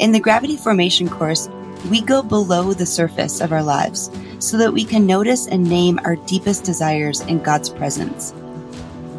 [0.00, 1.48] In the Gravity Formation course,
[1.90, 5.98] we go below the surface of our lives so that we can notice and name
[6.04, 8.32] our deepest desires in God's presence.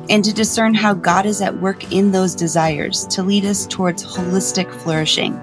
[0.09, 4.03] And to discern how God is at work in those desires to lead us towards
[4.03, 5.39] holistic flourishing.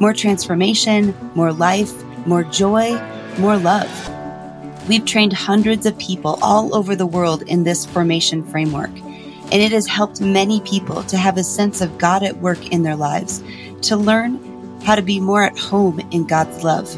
[0.00, 1.92] More transformation, more life,
[2.26, 3.00] more joy,
[3.38, 3.90] more love.
[4.88, 9.72] We've trained hundreds of people all over the world in this formation framework, and it
[9.72, 13.42] has helped many people to have a sense of God at work in their lives,
[13.82, 14.49] to learn
[14.84, 16.94] how to be more at home in God's love.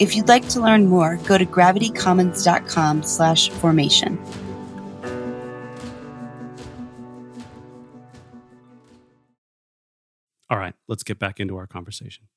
[0.00, 4.18] If you'd like to learn more, go to gravitycommons.com slash formation.
[10.50, 12.28] All right, let's get back into our conversation.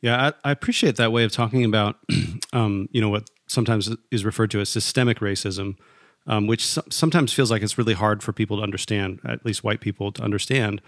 [0.00, 1.96] Yeah, I, I appreciate that way of talking about,
[2.52, 5.76] um, you know, what sometimes is referred to as systemic racism,
[6.26, 9.64] um, which so- sometimes feels like it's really hard for people to understand, at least
[9.64, 10.80] white people to understand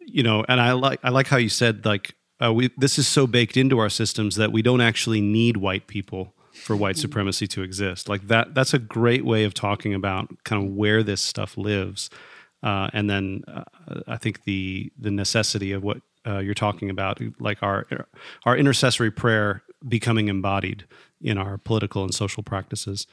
[0.00, 3.06] you know, and I like I like how you said like uh, we this is
[3.06, 7.46] so baked into our systems that we don't actually need white people for white supremacy
[7.46, 8.08] to exist.
[8.08, 12.10] Like that that's a great way of talking about kind of where this stuff lives.
[12.62, 13.64] Uh, and then uh,
[14.06, 17.86] I think the the necessity of what uh, you're talking about, like our
[18.44, 20.84] our intercessory prayer becoming embodied
[21.20, 23.06] in our political and social practices.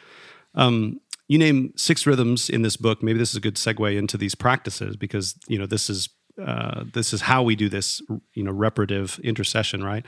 [0.56, 3.02] Um, you name six rhythms in this book.
[3.02, 6.10] Maybe this is a good segue into these practices because you know this is
[6.41, 8.02] uh, this is how we do this,
[8.34, 10.06] you know, reparative intercession, right?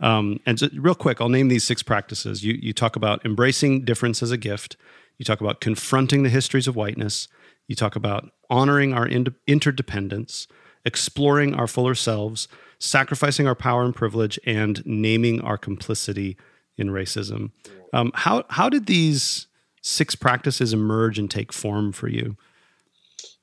[0.00, 2.44] Um, and so real quick, I'll name these six practices.
[2.44, 4.76] You you talk about embracing difference as a gift.
[5.18, 7.28] You talk about confronting the histories of whiteness.
[7.66, 10.46] You talk about honoring our in- interdependence,
[10.84, 16.36] exploring our fuller selves, sacrificing our power and privilege, and naming our complicity
[16.76, 17.50] in racism.
[17.92, 19.46] Um, how how did these
[19.82, 22.36] six practices emerge and take form for you?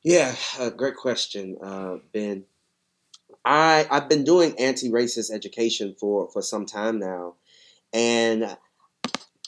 [0.04, 2.46] Yeah, uh, great question, uh, Ben.
[3.46, 7.36] I I've been doing anti-racist education for for some time now,
[7.94, 8.58] and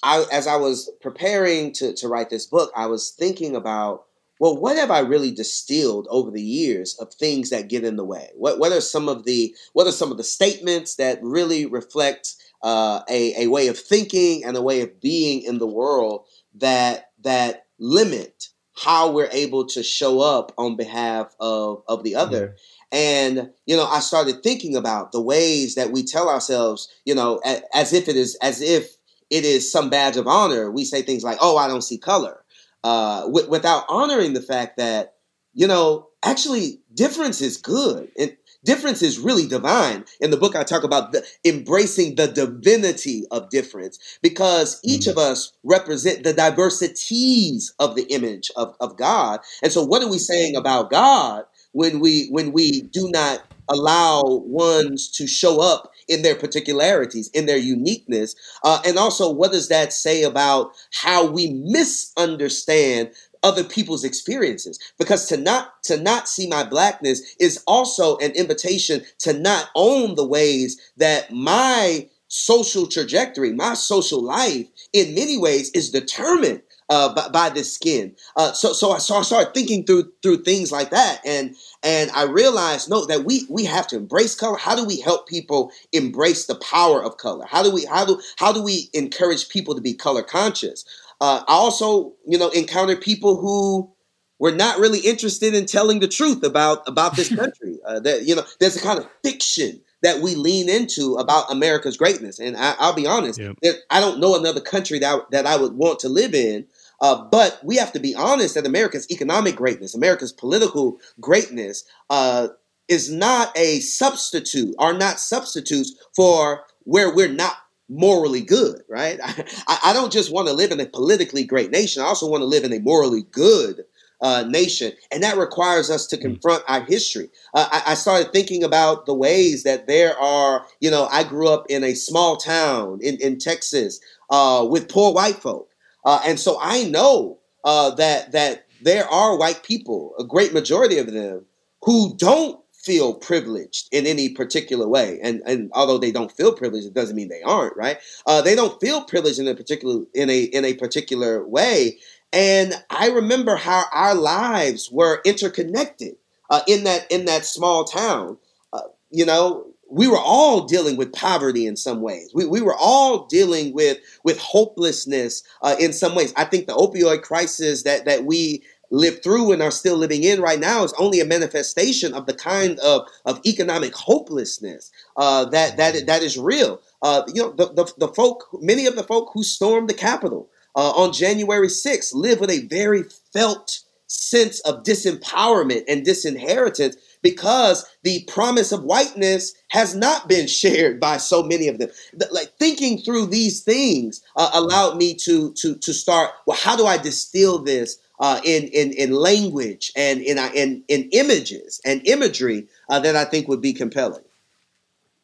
[0.04, 4.06] I as I was preparing to to write this book, I was thinking about
[4.40, 8.06] well, what have I really distilled over the years of things that get in the
[8.06, 8.30] way?
[8.36, 12.36] What what are some of the what are some of the statements that really reflect
[12.64, 17.12] uh, a a way of thinking and a way of being in the world that
[17.24, 22.48] that limit how we're able to show up on behalf of of the other.
[22.48, 22.56] Mm-hmm.
[22.92, 27.40] And you know, I started thinking about the ways that we tell ourselves, you know,
[27.44, 28.96] as, as if it is as if
[29.30, 30.70] it is some badge of honor.
[30.72, 32.44] We say things like, "Oh, I don't see color,"
[32.84, 35.16] uh, w- without honoring the fact that
[35.54, 38.10] you know actually difference is good.
[38.20, 38.36] And
[38.66, 40.06] difference is really divine.
[40.20, 45.18] In the book, I talk about the, embracing the divinity of difference because each of
[45.18, 49.40] us represent the diversities of the image of, of God.
[49.64, 54.22] And so, what are we saying about God when we when we do not allow
[54.24, 58.36] ones to show up in their particularities, in their uniqueness.
[58.64, 63.12] Uh, and also, what does that say about how we misunderstand
[63.46, 64.80] other people's experiences.
[64.98, 70.16] Because to not to not see my blackness is also an invitation to not own
[70.16, 77.14] the ways that my social trajectory my social life in many ways is determined uh,
[77.14, 78.16] by, by this skin.
[78.36, 81.22] Uh, so so I, so I started thinking through through things like that.
[81.26, 84.58] And and I realized no that we we have to embrace color.
[84.58, 87.46] How do we help people embrace the power of color?
[87.48, 90.86] How do we how do how do we encourage people to be color conscious
[91.22, 93.92] uh, I also, you know, encountered people who
[94.40, 97.80] were not really interested in telling the truth about about this country.
[97.86, 101.98] Uh, that you know, there's a kind of fiction that we lean into about America's
[101.98, 103.58] greatness, and I, will be honest, yep.
[103.90, 106.68] I don't know another country that that I would want to live in.
[107.02, 112.48] Uh, but we have to be honest that America's economic greatness, America's political greatness, uh,
[112.88, 117.58] is not a substitute, are not substitutes for where we're not
[117.90, 119.20] morally good, right?
[119.24, 122.02] I, I don't just want to live in a politically great nation.
[122.02, 123.86] I also want to live in a morally good
[124.22, 124.94] uh, nation.
[125.12, 126.24] And that requires us to hmm.
[126.24, 127.30] confront our history.
[127.54, 131.48] Uh, I, I, started thinking about the ways that there are, you know, I grew
[131.50, 135.70] up in a small town in, in Texas uh, with poor white folk.
[136.06, 140.98] Uh, and so I know uh, that, that there are white people, a great majority
[140.98, 141.46] of them,
[141.82, 145.20] who don't feel privileged in any particular way.
[145.22, 147.98] And and although they don't feel privileged, it doesn't mean they aren't, right?
[148.28, 151.98] Uh, they don't feel privileged in a particular in a in a particular way.
[152.32, 156.16] And I remember how our lives were interconnected
[156.50, 158.38] uh, in that in that small town.
[158.72, 162.32] Uh, you know, we were all dealing with poverty in some ways.
[162.34, 166.34] We, we were all dealing with with hopelessness uh, in some ways.
[166.36, 170.42] I think the opioid crisis that that we lived through and are still living in
[170.42, 175.78] right now is only a manifestation of the kind of, of economic hopelessness uh, that
[175.78, 176.82] that that is real.
[177.02, 180.50] Uh, you know, the, the, the folk, many of the folk who stormed the Capitol
[180.76, 187.86] uh, on January 6th live with a very felt sense of disempowerment and disinheritance because
[188.04, 191.90] the promise of whiteness has not been shared by so many of them.
[192.32, 196.32] Like thinking through these things uh, allowed me to to to start.
[196.46, 200.84] Well, how do I distill this uh, in, in, in language and in, uh, in,
[200.88, 204.24] in images and imagery uh, that I think would be compelling.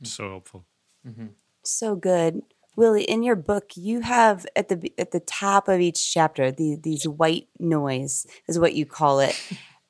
[0.04, 0.66] So helpful.
[1.08, 1.28] Mm-hmm.
[1.64, 2.42] So good.
[2.76, 6.78] Willie, in your book, you have at the at the top of each chapter the,
[6.82, 9.40] these white noise is what you call it.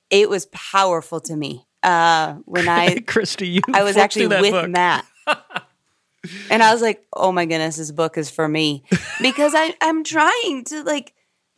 [0.10, 4.70] It was powerful to me uh, when I Christy, you I was actually with book.
[4.70, 5.06] Matt,
[6.50, 8.84] and I was like, "Oh my goodness, this book is for me,"
[9.22, 11.14] because I I'm trying to like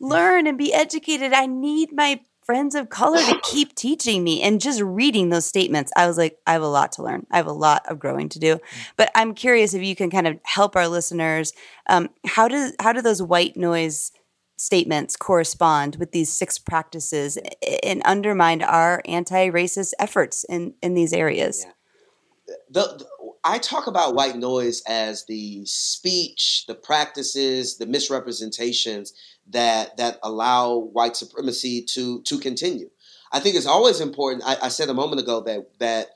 [0.08, 1.32] learn and be educated.
[1.32, 4.42] I need my friends of color to keep teaching me.
[4.42, 7.26] And just reading those statements i was like i have a lot to learn.
[7.30, 8.60] I have a lot of growing to do.
[8.96, 11.52] But i'm curious if you can kind of help our listeners
[11.88, 14.12] um, how do how do those white noise
[14.56, 17.38] statements correspond with these six practices
[17.82, 21.64] and undermine our anti-racist efforts in in these areas?
[21.66, 22.54] Yeah.
[22.70, 23.06] the, the,
[23.46, 29.12] I talk about white noise as the speech, the practices, the misrepresentations
[29.50, 32.90] that that allow white supremacy to to continue.
[33.32, 34.44] I think it's always important.
[34.46, 36.08] I, I said a moment ago that that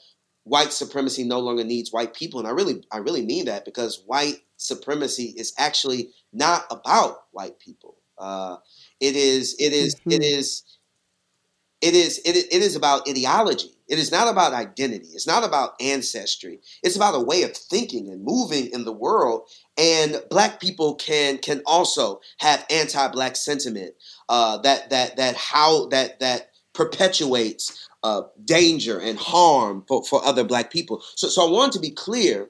[0.44, 4.02] white supremacy no longer needs white people, and I really I really mean that because
[4.06, 7.96] white supremacy is actually not about white people.
[8.18, 8.56] Uh,
[9.00, 10.12] it is it is, mm-hmm.
[10.12, 10.64] it is
[11.80, 13.70] it is it, it is about ideology.
[13.88, 15.08] It is not about identity.
[15.14, 16.60] It's not about ancestry.
[16.82, 19.48] It's about a way of thinking and moving in the world.
[19.78, 23.94] And black people can can also have anti-black sentiment
[24.28, 30.44] uh, that that that how that that perpetuates uh, danger and harm for, for other
[30.44, 31.02] black people.
[31.16, 32.48] So, so I want to be clear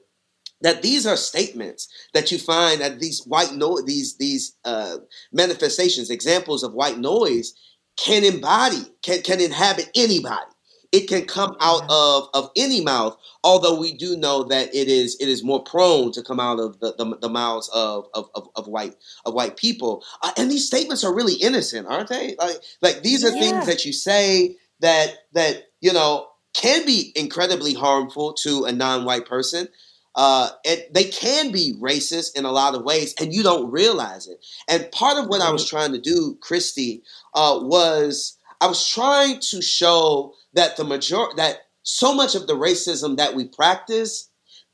[0.61, 4.97] that these are statements that you find at these white no these these uh,
[5.31, 7.53] manifestations, examples of white noise
[7.97, 10.51] can embody, can can inhabit anybody.
[10.91, 15.15] It can come out of, of any mouth, although we do know that it is
[15.19, 18.49] it is more prone to come out of the, the, the mouths of, of, of,
[18.55, 20.03] of, white of white people.
[20.23, 22.35] Uh, and these statements are really innocent, aren't they?
[22.39, 23.39] Like like these are yeah.
[23.39, 29.25] things that you say that that you know can be incredibly harmful to a non-white
[29.25, 29.67] person.
[30.15, 34.27] Uh, it, they can be racist in a lot of ways, and you don't realize
[34.27, 34.43] it.
[34.67, 37.03] And part of what I was trying to do, Christy,
[37.35, 42.55] uh, was I was trying to show that the major that so much of the
[42.55, 44.29] racism that we practice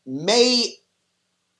[0.06, 0.76] may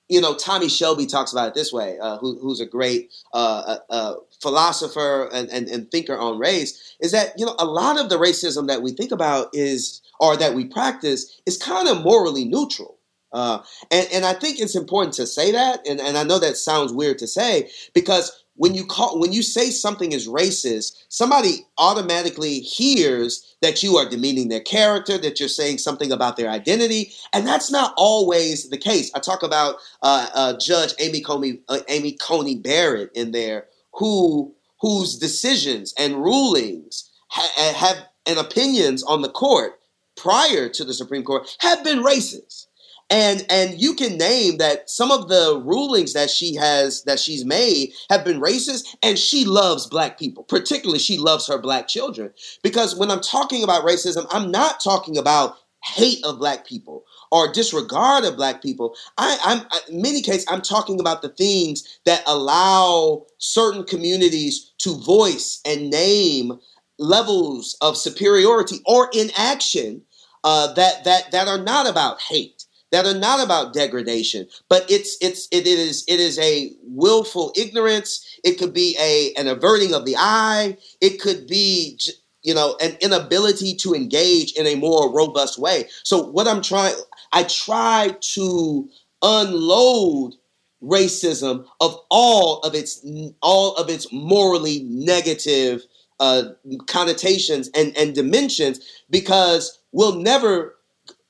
[0.08, 3.64] you know, Tommie Shelby talks about it this way, uh, who, who's a great uh,
[3.66, 8.00] uh, uh, philosopher and, and, and, thinker on race, is that, you know, a lot
[8.00, 12.04] of the racism that we think about is, or that we practice, is kind of
[12.04, 13.00] morally neutral.
[13.32, 16.58] Uh, and, and I think it's important to say that, and, and I know that
[16.58, 21.66] sounds weird to say, because when you call when you say something is racist, somebody
[21.78, 27.14] automatically hears that you are demeaning their character, that you're saying something about their identity,
[27.34, 29.12] and that's not always the case.
[29.14, 34.54] I talk about uh, uh, Judge Amy Coney uh, Amy Coney Barrett in there, who
[34.82, 39.80] whose decisions and rulings ha- have and opinions on the court
[40.16, 42.68] prior to the Supreme Court have been racist
[43.10, 47.46] and and you can name that some of the rulings that she has that she's
[47.46, 52.32] made have been racist and she loves black people particularly she loves her black children.
[52.64, 57.52] Because when i'm talking about racism i'm not talking about hate of black people or
[57.52, 58.96] disregard of black people.
[59.18, 64.98] I, i'm in many cases i'm talking about the things that allow certain communities to
[64.98, 66.60] voice and name
[66.98, 70.02] levels of superiority or inaction
[70.44, 72.55] uh, that that that are not about hate
[72.96, 78.26] that are not about degradation, but it's it's it is it is a willful ignorance.
[78.42, 80.78] It could be a an averting of the eye.
[81.02, 82.00] It could be
[82.42, 85.90] you know an inability to engage in a more robust way.
[86.04, 86.96] So what I'm trying,
[87.34, 88.90] I try to
[89.22, 90.36] unload
[90.82, 93.06] racism of all of its
[93.42, 95.84] all of its morally negative
[96.22, 96.44] uh,
[96.88, 98.80] connotations and, and dimensions
[99.10, 100.75] because we'll never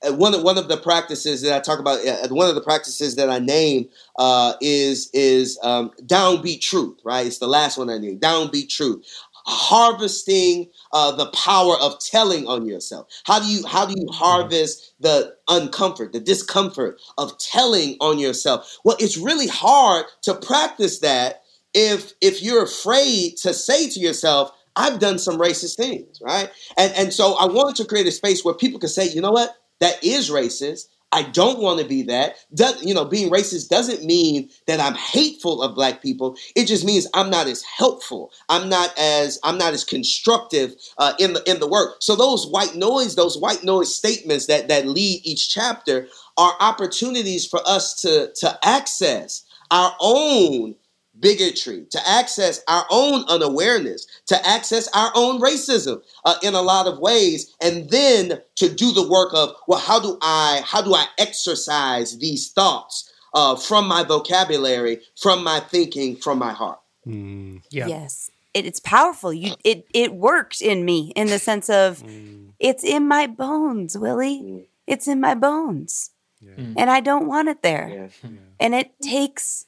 [0.04, 3.16] one of one of the practices that I talk about, uh, one of the practices
[3.16, 7.00] that I name uh, is is um, downbeat truth.
[7.04, 8.20] Right, it's the last one I name.
[8.20, 9.06] Downbeat truth,
[9.46, 13.08] harvesting uh, the power of telling on yourself.
[13.26, 18.78] How do you how do you harvest the uncomfort, the discomfort of telling on yourself?
[18.84, 24.52] Well, it's really hard to practice that if if you're afraid to say to yourself.
[24.78, 26.52] I've done some racist things, right?
[26.78, 29.32] And and so I wanted to create a space where people can say, you know
[29.32, 29.56] what?
[29.80, 30.86] That is racist.
[31.12, 32.36] I don't want to be that.
[32.54, 36.36] Does, you know, being racist doesn't mean that I'm hateful of black people.
[36.58, 38.32] It just means I'm not as helpful.
[38.50, 41.98] I'm not as I'm not as constructive uh, in the in the work.
[42.02, 46.08] So those white noise, those white noise statements that that lead each chapter
[46.38, 50.76] are opportunities for us to to access our own
[51.20, 56.88] bigotry, to access our own unawareness, to access our own racism uh, in a lot
[56.88, 60.94] of ways, and then to do the work of well, how do I how do
[60.94, 66.80] I exercise these thoughts uh, from my vocabulary, from my thinking, from my heart?
[67.06, 67.62] Mm.
[67.70, 67.88] Yeah.
[67.88, 68.32] Yes.
[68.54, 69.34] It, it's powerful.
[69.34, 72.52] You it it worked in me in the sense of mm.
[72.60, 74.42] it's in my bones, Willie.
[74.42, 74.66] Mm.
[74.88, 76.12] It's in my bones.
[76.42, 76.66] Yeah.
[76.78, 78.10] And I don't want it there.
[78.24, 78.30] Yeah.
[78.60, 79.66] And it takes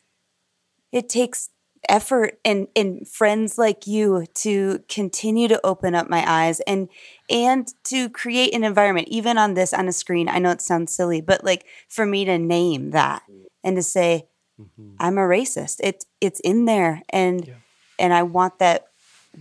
[0.92, 1.50] it takes
[1.90, 6.90] effort and and friends like you to continue to open up my eyes and
[7.30, 10.28] and to create an environment even on this on a screen.
[10.28, 13.24] I know it sounds silly but like for me to name that
[13.64, 14.28] and to say
[14.60, 14.96] mm-hmm.
[15.00, 15.78] i'm a racist.
[15.82, 17.54] It's it's in there and yeah.
[18.00, 18.88] and i want that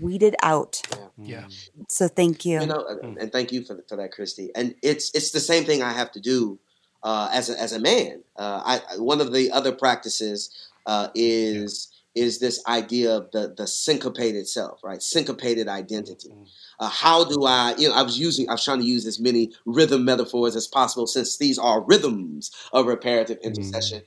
[0.00, 0.82] weeded out.
[0.90, 1.06] Yeah.
[1.18, 1.46] yeah.
[1.88, 2.60] So thank you.
[2.60, 4.50] You know and thank you for, for that christy.
[4.54, 6.58] And it's it's the same thing i have to do
[7.02, 8.22] uh, as a, as a man.
[8.36, 10.50] Uh, I one of the other practices
[10.86, 15.02] uh, is is this idea of the the syncopated self, right?
[15.02, 16.30] Syncopated identity.
[16.78, 19.18] Uh, how do I, you know, I was using, I was trying to use as
[19.18, 24.00] many rhythm metaphors as possible since these are rhythms of reparative intercession.
[24.00, 24.04] Mm.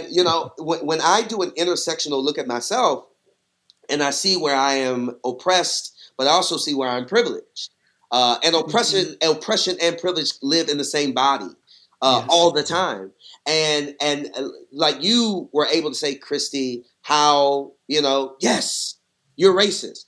[0.00, 3.06] And, you know, when, when I do an intersectional look at myself
[3.90, 7.70] and I see where I am oppressed, but I also see where I'm privileged.
[8.12, 9.36] Uh, and oppression, mm-hmm.
[9.36, 11.50] oppression and privilege live in the same body
[12.00, 12.28] uh, yes.
[12.30, 13.10] all the time.
[13.48, 18.96] And and uh, like you were able to say, Christy, how you know, yes,
[19.36, 20.04] you're racist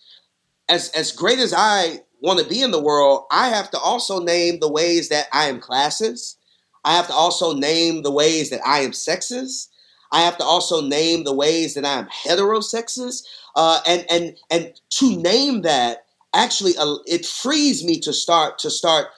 [0.71, 4.21] as as great as I want to be in the world, I have to also
[4.21, 6.37] name the ways that I am classist.
[6.85, 9.69] I have to also name the ways that I am sexist.
[10.13, 13.25] I have to also name the ways that I am heterosexist.
[13.57, 18.71] Uh, and and and to name that actually uh, it frees me to start to
[18.71, 19.09] start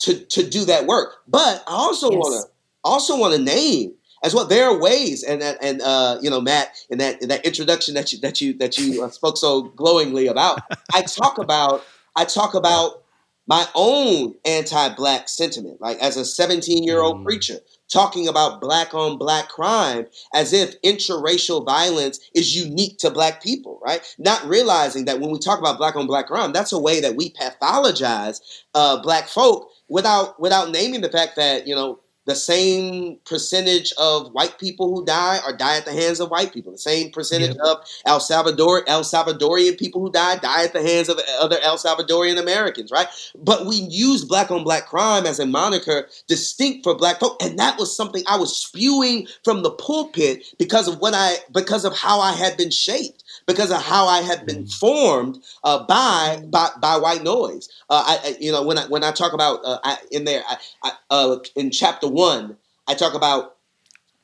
[0.00, 1.14] to to do that work.
[1.28, 2.18] But I also yes.
[2.18, 2.52] want to
[2.84, 4.46] also want to name as well.
[4.46, 8.12] There are ways, and and uh, you know, Matt, in that in that introduction that
[8.12, 10.60] you that you that you uh, spoke so glowingly about,
[10.94, 11.84] I talk about
[12.16, 13.02] I talk about
[13.46, 17.24] my own anti-black sentiment, like as a 17-year-old mm.
[17.24, 17.58] preacher,
[17.90, 23.80] talking about black on black crime as if interracial violence is unique to black people,
[23.82, 24.02] right?
[24.18, 27.16] Not realizing that when we talk about black on black crime, that's a way that
[27.16, 28.40] we pathologize
[28.74, 31.98] uh, black folk without without naming the fact that you know
[32.28, 36.52] the same percentage of white people who die or die at the hands of white
[36.52, 36.70] people.
[36.70, 41.08] The same percentage of El Salvador El Salvadorian people who die die at the hands
[41.08, 43.08] of other El Salvadorian Americans, right?
[43.34, 47.58] But we use black on black crime as a moniker distinct for black folk, and
[47.58, 51.96] that was something I was spewing from the pulpit because of what I because of
[51.96, 56.68] how I had been shaped because of how I had been formed uh, by, by
[56.80, 57.68] by white noise.
[57.90, 60.56] Uh, I, you know when I when I talk about uh, I, in there I,
[60.84, 63.56] I, uh, in chapter one, I talk about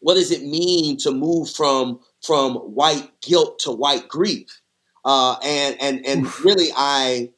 [0.01, 4.61] what does it mean to move from from white guilt to white grief,
[5.07, 6.45] uh, and and and Oof.
[6.45, 7.31] really I.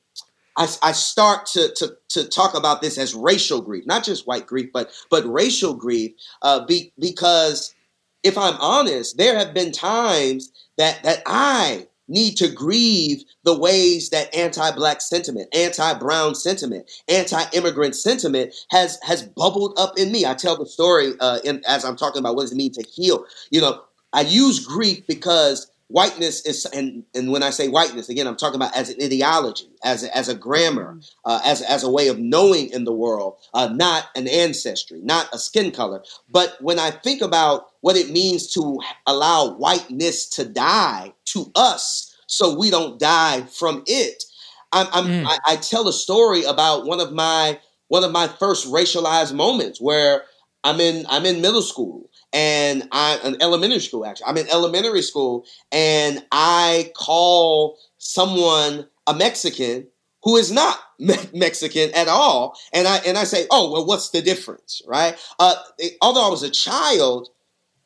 [0.58, 4.46] I, I start to, to, to talk about this as racial grief, not just white
[4.46, 7.74] grief, but but racial grief, uh, be, because
[8.22, 14.10] if I'm honest, there have been times that that I need to grieve the ways
[14.10, 20.24] that anti-black sentiment, anti-brown sentiment, anti-immigrant sentiment has has bubbled up in me.
[20.24, 22.82] I tell the story uh, in, as I'm talking about what does it mean to
[22.82, 23.24] heal.
[23.50, 28.26] You know, I use grief because whiteness is and and when i say whiteness again
[28.26, 31.00] i'm talking about as an ideology as a, as a grammar mm-hmm.
[31.24, 35.28] uh, as, as a way of knowing in the world uh, not an ancestry not
[35.32, 40.44] a skin color but when i think about what it means to allow whiteness to
[40.44, 44.24] die to us so we don't die from it
[44.72, 45.24] I'm, I'm mm.
[45.24, 49.80] I, I tell a story about one of my one of my first racialized moments
[49.80, 50.24] where
[50.64, 54.26] i'm in i'm in middle school and I'm an elementary school actually.
[54.26, 59.88] I'm in elementary school and I call someone a Mexican
[60.22, 64.10] who is not me- Mexican at all, and I and I say, oh well, what's
[64.10, 65.16] the difference, right?
[65.38, 67.28] Uh, it, although I was a child,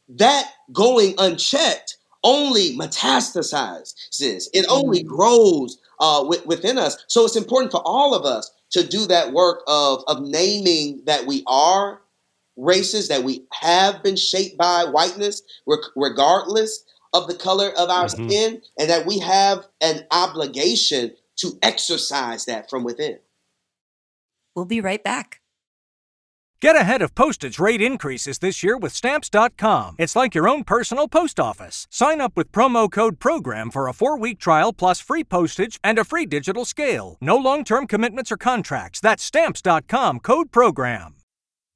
[0.09, 4.49] that going unchecked only metastasizes.
[4.53, 5.15] It only mm-hmm.
[5.15, 7.03] grows uh, w- within us.
[7.09, 11.27] So it's important for all of us to do that work of of naming that
[11.27, 12.01] we are
[12.61, 15.43] races that we have been shaped by whiteness,
[15.97, 18.29] regardless of the color of our mm-hmm.
[18.29, 23.19] skin, and that we have an obligation to exercise that from within.
[24.55, 25.41] We'll be right back.
[26.61, 29.97] Get ahead of postage rate increases this year with Stamps.com.
[29.99, 31.87] It's like your own personal post office.
[31.89, 35.99] Sign up with promo code PROGRAM for a four week trial plus free postage and
[35.99, 37.17] a free digital scale.
[37.19, 39.01] No long term commitments or contracts.
[39.01, 41.20] That's Stamps.com code PROGRAM.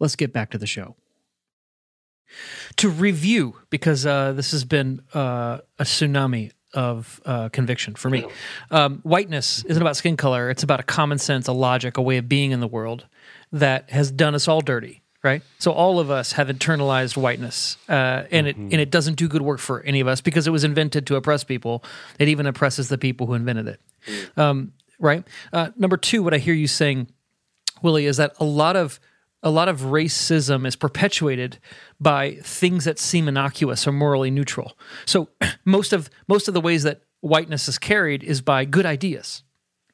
[0.00, 0.96] Let's get back to the show.
[2.76, 8.24] To review, because uh, this has been uh, a tsunami of uh, conviction for me.
[8.70, 12.16] Um, whiteness isn't about skin color; it's about a common sense, a logic, a way
[12.18, 13.06] of being in the world
[13.52, 15.02] that has done us all dirty.
[15.22, 19.28] Right, so all of us have internalized whiteness, uh, and it and it doesn't do
[19.28, 21.84] good work for any of us because it was invented to oppress people.
[22.18, 23.80] It even oppresses the people who invented it.
[24.38, 25.26] Um, right.
[25.52, 27.08] Uh, number two, what I hear you saying,
[27.82, 28.98] Willie, is that a lot of
[29.42, 31.58] a lot of racism is perpetuated
[31.98, 34.76] by things that seem innocuous or morally neutral.
[35.06, 35.28] So
[35.64, 39.42] most of most of the ways that whiteness is carried is by good ideas,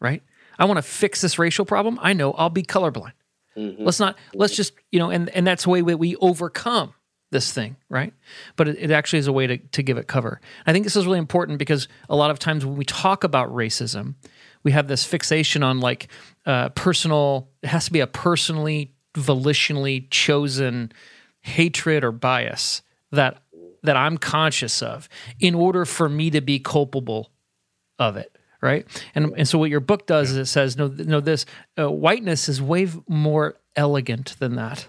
[0.00, 0.22] right?
[0.58, 1.98] I want to fix this racial problem.
[2.00, 3.12] I know I'll be colorblind.
[3.56, 4.18] Let's not.
[4.34, 6.92] Let's just you know, and and that's the way we, we overcome
[7.30, 8.12] this thing, right?
[8.56, 10.40] But it, it actually is a way to to give it cover.
[10.66, 13.48] I think this is really important because a lot of times when we talk about
[13.50, 14.14] racism,
[14.62, 16.08] we have this fixation on like
[16.44, 17.48] uh, personal.
[17.62, 20.92] It has to be a personally, volitionally chosen
[21.40, 23.42] hatred or bias that
[23.82, 25.08] that I'm conscious of
[25.38, 27.30] in order for me to be culpable
[27.98, 28.86] of it right?
[29.14, 31.46] And and so what your book does is it says no no this
[31.78, 34.88] uh, whiteness is way more elegant than that.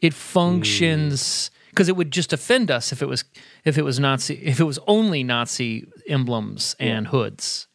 [0.00, 3.24] It functions because it would just offend us if it was
[3.64, 7.68] if it was nazi if it was only nazi emblems and hoods.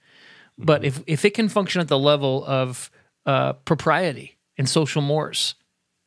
[0.57, 2.89] But if if it can function at the level of
[3.25, 5.55] uh, propriety and social mores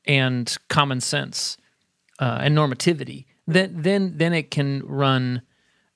[0.05, 1.57] and common sense
[2.19, 5.43] uh, and normativity, then then then it can run.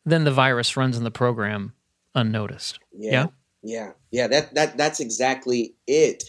[0.05, 1.73] Then the virus runs in the program
[2.15, 2.79] unnoticed.
[2.93, 3.27] Yeah.
[3.63, 3.93] Yeah.
[4.11, 4.29] Yeah.
[4.29, 6.25] That that that's exactly it.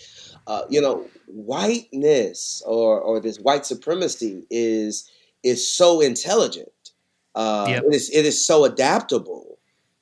[0.47, 5.09] Uh, you know, whiteness or or this white supremacy is
[5.43, 6.69] is so intelligent.
[7.33, 7.83] Uh, Yep.
[7.83, 9.54] It is it is so adaptable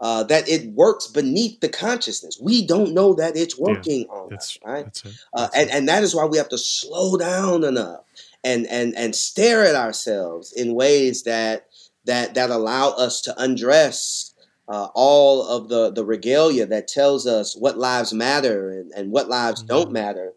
[0.04, 2.38] uh, that it works beneath the consciousness.
[2.40, 4.84] We don't know that it's working on That's us, right?
[4.84, 5.14] That's it.
[5.34, 8.02] uh, and and that is why we have to slow down enough
[8.44, 11.68] and and and stare at ourselves in ways that
[12.04, 14.34] that that allow us to undress
[14.68, 19.30] uh, all of the the regalia that tells us what lives matter and, and what
[19.30, 20.34] lives don't matter.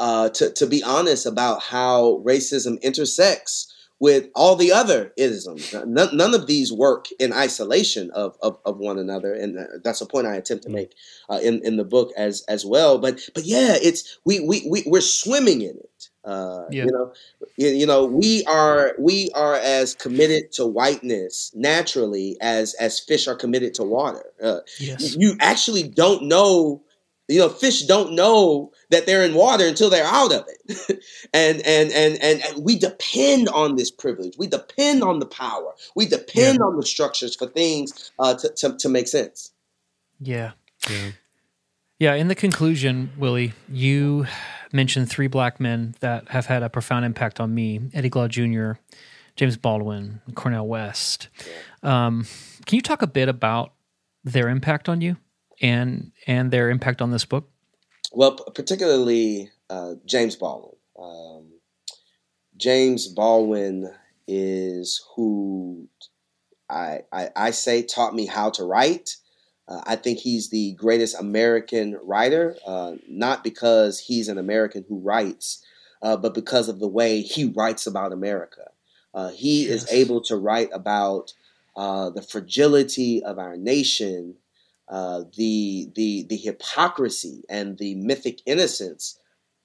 [0.00, 3.71] Uh, to to be honest about how racism intersects
[4.02, 5.72] with all the other isms.
[5.72, 10.00] None, none of these work in isolation of, of, of one another, and uh, that's
[10.00, 10.94] a point I attempt to make
[11.30, 12.98] uh, in in the book as as well.
[12.98, 16.08] But but yeah, it's we we, we we're swimming in it.
[16.24, 16.84] Uh, Yeah.
[16.86, 17.12] You know,
[17.56, 23.28] you, you know, we are we are as committed to whiteness naturally as as fish
[23.28, 24.26] are committed to water.
[24.42, 25.14] Uh, Yes.
[25.16, 26.82] you actually don't know
[27.28, 31.02] you know fish don't know that they're in water until they're out of it
[31.32, 35.72] and, and and and and we depend on this privilege we depend on the power
[35.94, 39.52] we depend on the structures for things uh, to, to, to make sense
[40.22, 40.52] Yeah.
[40.88, 41.10] Yeah.
[41.98, 42.14] Yeah.
[42.14, 44.26] In the conclusion, Willie, you
[44.72, 48.80] mentioned three black men that have had a profound impact on me Eddie Glaude Jr.,
[49.36, 51.28] James Baldwin, Cornel West.
[51.82, 52.26] Um,
[52.66, 53.72] can you talk a bit about
[54.24, 55.16] their impact on you
[55.62, 57.48] and and their impact on this book?
[58.12, 61.46] well particularly uh, james baldwin um,
[62.56, 63.90] james baldwin
[64.28, 65.88] is who
[66.70, 69.16] I, I, I say taught me how to write
[69.68, 74.98] Uh, I think he's the greatest American writer, uh, not because he's an American who
[74.98, 75.64] writes,
[76.02, 78.70] uh, but because of the way he writes about America.
[79.14, 81.32] Uh, he is able to write about
[81.76, 84.34] uh, the fragility of our nation,
[84.92, 89.18] uh, the the the hypocrisy and the mythic innocence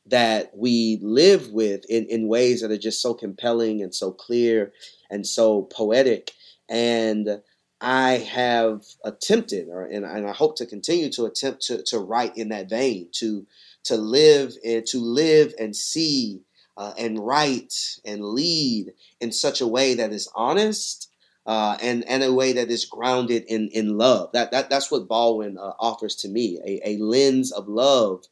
[0.05, 4.71] that we live with in, in ways that are just so compelling and so clear
[5.09, 6.31] and so poetic.
[6.69, 7.41] And
[7.81, 12.37] I have attempted, or and, and I hope to continue to attempt to, to write
[12.37, 13.45] in that vein, to
[13.83, 16.41] to live and to live and see
[16.77, 17.73] uh, and write
[18.05, 21.06] and lead in such a way that is honest
[21.47, 24.29] uh, and and a way that is grounded in in love.
[24.33, 28.25] That that that's what Baldwin uh, offers to me a, a lens of love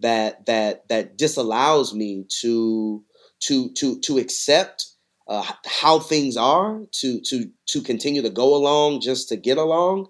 [0.00, 3.02] that that that disallows me to
[3.40, 4.86] to to to accept
[5.28, 10.06] uh, how things are to to to continue to go along just to get along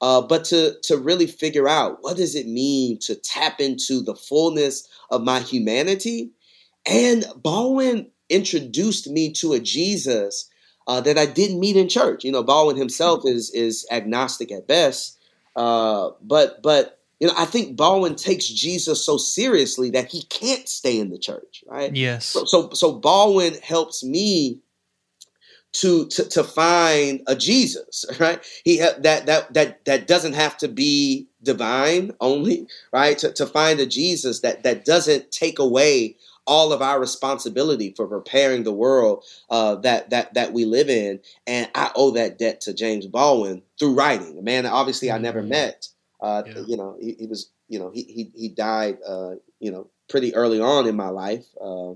[0.00, 4.14] uh, but to to really figure out what does it mean to tap into the
[4.14, 6.30] fullness of my humanity
[6.86, 10.49] and Baldwin introduced me to a Jesus
[10.90, 12.24] uh, that I didn't meet in church.
[12.24, 15.20] You know, Baldwin himself is is agnostic at best,
[15.54, 20.68] uh, but but you know, I think Baldwin takes Jesus so seriously that he can't
[20.68, 21.94] stay in the church, right?
[21.94, 22.24] Yes.
[22.26, 24.62] So, so, so Baldwin helps me
[25.74, 28.44] to, to to find a Jesus, right?
[28.64, 33.16] He ha- that that that that doesn't have to be divine only, right?
[33.18, 36.16] To, to find a Jesus that that doesn't take away
[36.50, 41.20] all of our responsibility for preparing the world uh, that that that we live in,
[41.46, 44.38] and I owe that debt to James Baldwin through writing.
[44.38, 45.48] A man, obviously, I never Mhm.
[45.48, 45.88] met.
[46.20, 46.62] Uh, Yeah.
[46.66, 47.50] You know, he, he was.
[47.68, 48.98] You know, he he he died.
[49.06, 51.46] Uh, you know, pretty early on in my life.
[51.60, 51.94] Uh,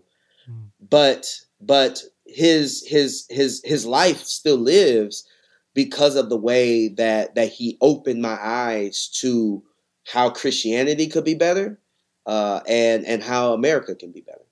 [0.51, 0.71] Mm.
[0.91, 1.27] but
[1.61, 5.27] but his his his his life still lives
[5.75, 9.63] because of the way that that he opened my eyes to
[10.07, 11.81] how Christianity could be better,
[12.27, 14.44] uh, and and how America can be better.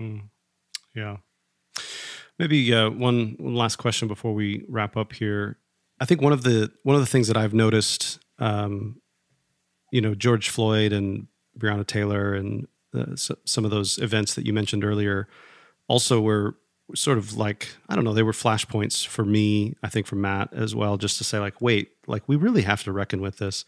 [0.00, 0.22] Mm.
[0.94, 1.18] Yeah.
[2.38, 5.58] Maybe uh, one, one last question before we wrap up here.
[6.00, 9.00] I think one of the one of the things that I've noticed, um,
[9.92, 11.26] you know, George Floyd and
[11.58, 15.28] Breonna Taylor and uh, s some of those events that you mentioned earlier,
[15.88, 16.56] also were
[16.94, 19.74] sort of like I don't know, they were flashpoints for me.
[19.82, 22.82] I think for Matt as well, just to say like, wait, like we really have
[22.84, 23.66] to reckon with this.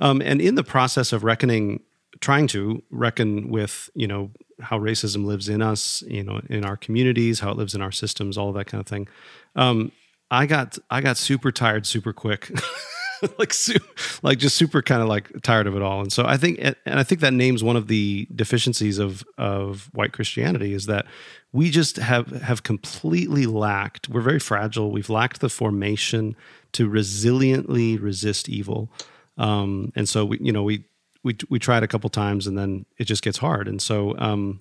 [0.00, 1.84] Um, and in the process of reckoning,
[2.20, 6.76] trying to reckon with you know how racism lives in us, you know, in our
[6.76, 9.08] communities, how it lives in our systems, all that kind of thing.
[9.56, 9.92] Um,
[10.30, 12.50] I got I got super tired super quick.
[13.38, 13.78] like su-
[14.22, 16.76] like just super kind of like tired of it all and so i think and
[16.86, 21.06] i think that names one of the deficiencies of of white christianity is that
[21.52, 26.36] we just have have completely lacked we're very fragile we've lacked the formation
[26.72, 28.90] to resiliently resist evil
[29.38, 30.84] um and so we you know we
[31.24, 34.60] we we tried a couple times and then it just gets hard and so um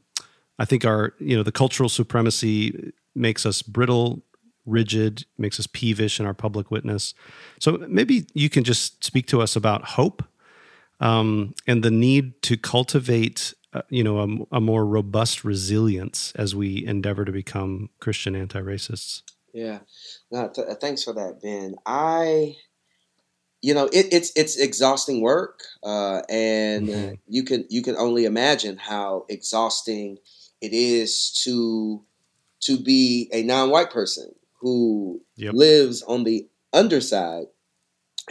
[0.57, 4.23] i think our you know the cultural supremacy makes us brittle
[4.65, 7.13] rigid, makes us peevish in our public witness.
[7.59, 10.23] So maybe you can just speak to us about hope
[10.99, 16.55] um, and the need to cultivate, uh, you know, a, a, more robust resilience as
[16.55, 19.21] we endeavor to become Christian anti-racists.
[19.53, 19.79] Yeah,
[20.31, 21.75] no, th- thanks for that, Ben.
[21.85, 22.55] I,
[23.63, 27.19] you know, it, it's it's exhausting work, uh, and Mhm.
[27.27, 30.19] you can you can only imagine how exhausting
[30.61, 32.03] it is to
[32.61, 35.55] to be a non-white person who Yep.
[35.55, 37.47] lives on the underside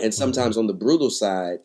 [0.00, 1.60] and sometimes on the brutal side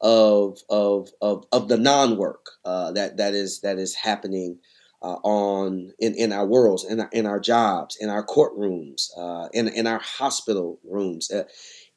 [0.00, 4.58] of of of, of the non-work uh, that that is that is happening
[5.02, 9.48] uh, on in, in our worlds in our, in our jobs in our courtrooms uh,
[9.52, 11.44] in in our hospital rooms uh,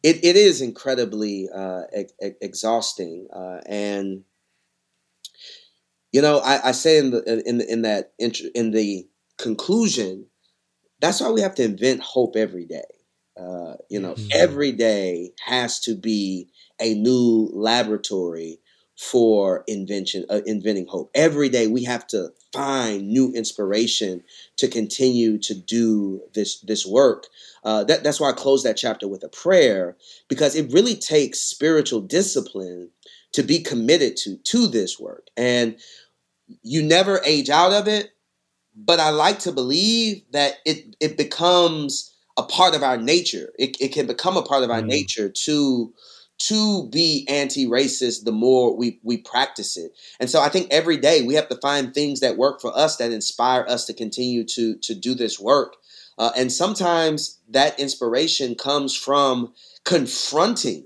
[0.03, 4.23] it, it is incredibly uh, ex- ex- exhausting uh, and
[6.11, 10.25] you know I, I say in the in the, in that in the conclusion
[11.01, 12.83] that's why we have to invent hope every day
[13.39, 14.31] uh, you know Mhm.
[14.35, 16.49] every day has to be
[16.81, 18.59] a new laboratory
[18.97, 24.23] for invention uh, inventing hope every day we have to find new inspiration
[24.61, 27.27] to continue to do this this work.
[27.65, 29.97] Uh, that, that's why i close that chapter with a prayer
[30.29, 32.89] because it really takes spiritual discipline
[33.33, 35.27] to be committed to to this work.
[35.37, 35.77] And
[36.63, 38.11] you never age out of it
[38.75, 43.51] but i like to believe that it it becomes a part of our nature.
[43.59, 44.87] It, it can become a part of our Mm.
[44.87, 45.93] nature to
[46.47, 49.91] to be anti-racist the more we we practice it.
[50.19, 52.97] And so i think every day we have to find things that work for us
[52.97, 55.75] that inspire us to continue to to do this work.
[56.17, 59.53] Uh, and sometimes that inspiration comes from
[59.85, 60.85] confronting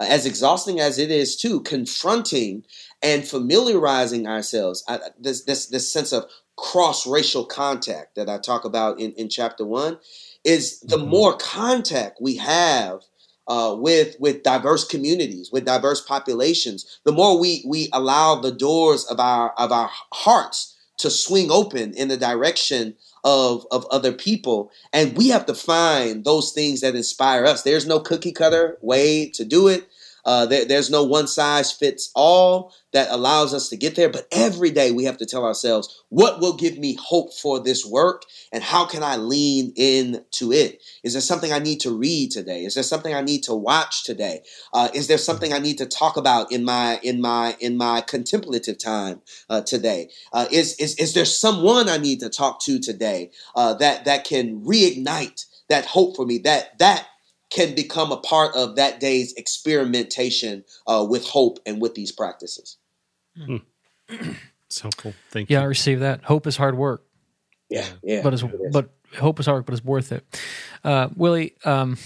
[0.00, 2.64] uh, as exhausting as it is too confronting
[3.02, 4.84] and familiarizing ourselves.
[4.88, 6.24] I, this this this sense of
[6.56, 9.98] cross racial contact that i talk about in in chapter one
[10.44, 11.08] is the Mhm.
[11.08, 13.00] more contact we have
[13.50, 19.04] uh, with with diverse communities, with diverse populations, the more we we allow the doors
[19.06, 22.94] of our of our hearts to swing open in the direction
[23.24, 27.62] of of other people, and we have to find those things that inspire us.
[27.64, 29.88] There's no cookie cutter way to do it.
[30.24, 34.08] Uh, there, there's no one size fits all that allows us to get there.
[34.08, 37.86] But every day we have to tell ourselves, what will give me hope for this
[37.86, 40.82] work, and how can I lean into it?
[41.04, 42.64] Is there something I need to read today?
[42.64, 44.42] Is there something I need to watch today?
[44.72, 48.00] Uh, is there something I need to talk about in my in my in my
[48.00, 50.10] contemplative time uh, today?
[50.32, 54.24] Uh, is, is is there someone I need to talk to today uh, that that
[54.24, 56.38] can reignite that hope for me?
[56.38, 57.06] That that
[57.50, 62.76] can become a part of that day's experimentation uh, with hope and with these practices.
[64.66, 65.14] It's helpful.
[65.30, 65.54] Thank you.
[65.54, 65.68] Yeah, I you.
[65.70, 66.22] receive that.
[66.22, 67.04] Hope is hard work,
[67.68, 68.22] Yeah, yeah.
[68.22, 68.72] but it's, it is.
[68.72, 70.24] but hope is hard, but it's worth it.
[70.84, 71.98] Uh, Willie, um,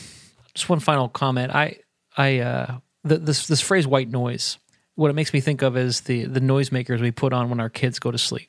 [0.55, 1.55] just one final comment.
[1.55, 1.77] I
[2.17, 4.57] I uh, th- this this phrase "white noise."
[4.95, 7.69] What it makes me think of is the the noisemakers we put on when our
[7.69, 8.49] kids go to sleep,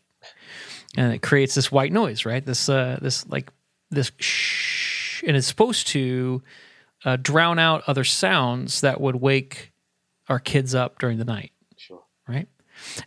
[0.96, 2.46] and it creates this white noise, right?
[2.46, 3.52] This uh, this like
[3.92, 6.42] this shh, and it's supposed to
[7.06, 9.72] uh, drown out other sounds that would wake
[10.28, 11.52] our kids up during the night.
[11.78, 12.02] sure.
[12.28, 12.48] right?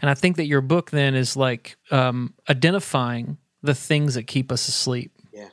[0.01, 4.51] And I think that your book then is like um, identifying the things that keep
[4.53, 5.49] us asleep Yeah.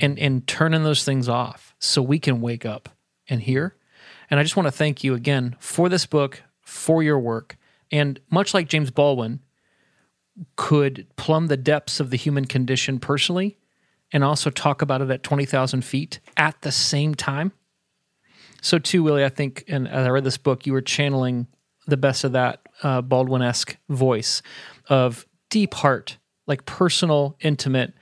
[0.00, 2.88] and and turning those things off so we can wake up
[3.28, 3.74] and hear.
[4.30, 7.56] And I just want to thank you again for this book, for your work,
[7.90, 9.40] and much like James Baldwin
[10.56, 13.58] could plumb the depths of the human condition personally
[14.12, 17.52] and also talk about it at 20,000 feet at the same time.
[18.64, 21.48] So, too, Willie, I think, and as I read this book, you were channeling
[21.86, 24.40] the best of that uh, Baldwin esque voice
[24.88, 27.92] of deep heart, like personal, intimate.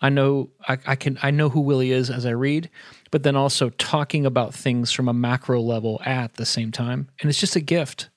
[0.00, 2.70] I know I, I can I know who Willie is as I read,
[3.10, 7.28] but then also talking about things from a macro level at the same time, and
[7.28, 8.08] it's just a gift.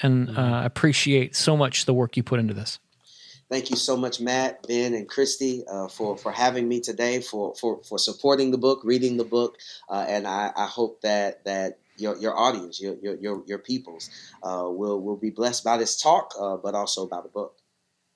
[0.00, 2.78] And uh, appreciate so much the work you put into this.
[3.50, 7.54] Thank you so much, Matt, Ben, and Christy, uh, for for having me today, for
[7.54, 9.56] for for supporting the book, reading the book,
[9.88, 14.10] uh, and I, I hope that that your your audience, your your your, your peoples,
[14.42, 17.56] uh, will will be blessed by this talk, uh, but also by the book.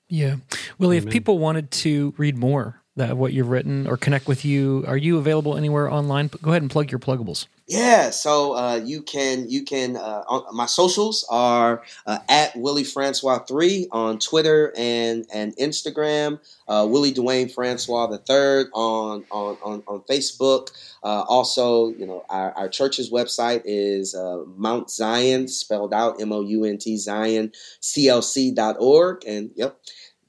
[0.07, 0.35] Yeah,
[0.77, 0.97] Willie.
[0.97, 4.97] If people wanted to read more that what you've written or connect with you, are
[4.97, 6.29] you available anywhere online?
[6.41, 7.47] Go ahead and plug your pluggables.
[7.65, 12.83] Yeah, so uh, you can you can uh, on, my socials are uh, at Willie
[12.83, 16.39] Francois three on Twitter and and Instagram.
[16.67, 20.71] Uh, Willie Dwayne Francois the third on on on, on Facebook.
[21.03, 26.33] Uh, also, you know our, our church's website is uh, Mount Zion spelled out M
[26.33, 29.79] O U N T Zion CLC.org and yep.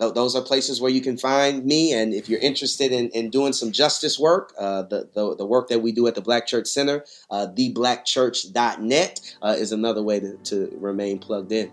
[0.01, 3.31] Th- Those are places where you can find me, and if you're interested in, in
[3.31, 6.47] doing some justice work, uh, the, the the work that we do at the Black
[6.47, 11.71] Church Center, uh, theblackchurch.net uh, is another way to, to remain plugged in.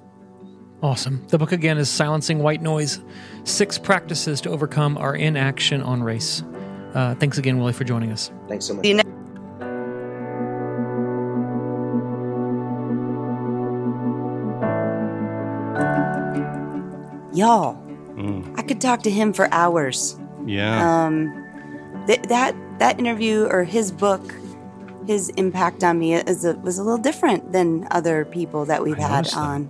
[0.83, 1.25] Awesome.
[1.27, 3.03] The book again is Silencing White Noise
[3.43, 6.43] Six Practices to Overcome Our Inaction on Race.
[6.93, 8.31] Uh, thanks again, Willie, for joining us.
[8.47, 8.83] Thanks so much.
[8.83, 9.07] See you next-
[17.33, 17.80] Y'all,
[18.21, 18.59] Mm.
[18.59, 20.19] I could talk to him for hours.
[20.45, 21.05] Yeah.
[21.05, 21.33] Um,
[22.07, 24.33] th- that that interview or his book,
[25.07, 28.97] his impact on me is a, was a little different than other people that we've
[28.99, 29.35] I had that.
[29.37, 29.69] on,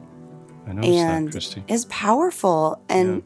[0.68, 1.64] I noticed and that, Christy.
[1.68, 2.82] is powerful.
[2.90, 3.24] And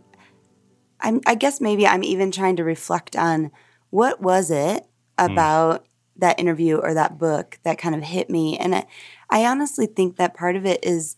[1.01, 3.51] I'm, I guess maybe I'm even trying to reflect on
[3.89, 4.85] what was it
[5.19, 5.31] Hmm.
[5.31, 5.85] about
[6.17, 8.57] that interview or that book that kind of hit me.
[8.57, 8.85] And I,
[9.29, 11.15] I honestly think that part of it is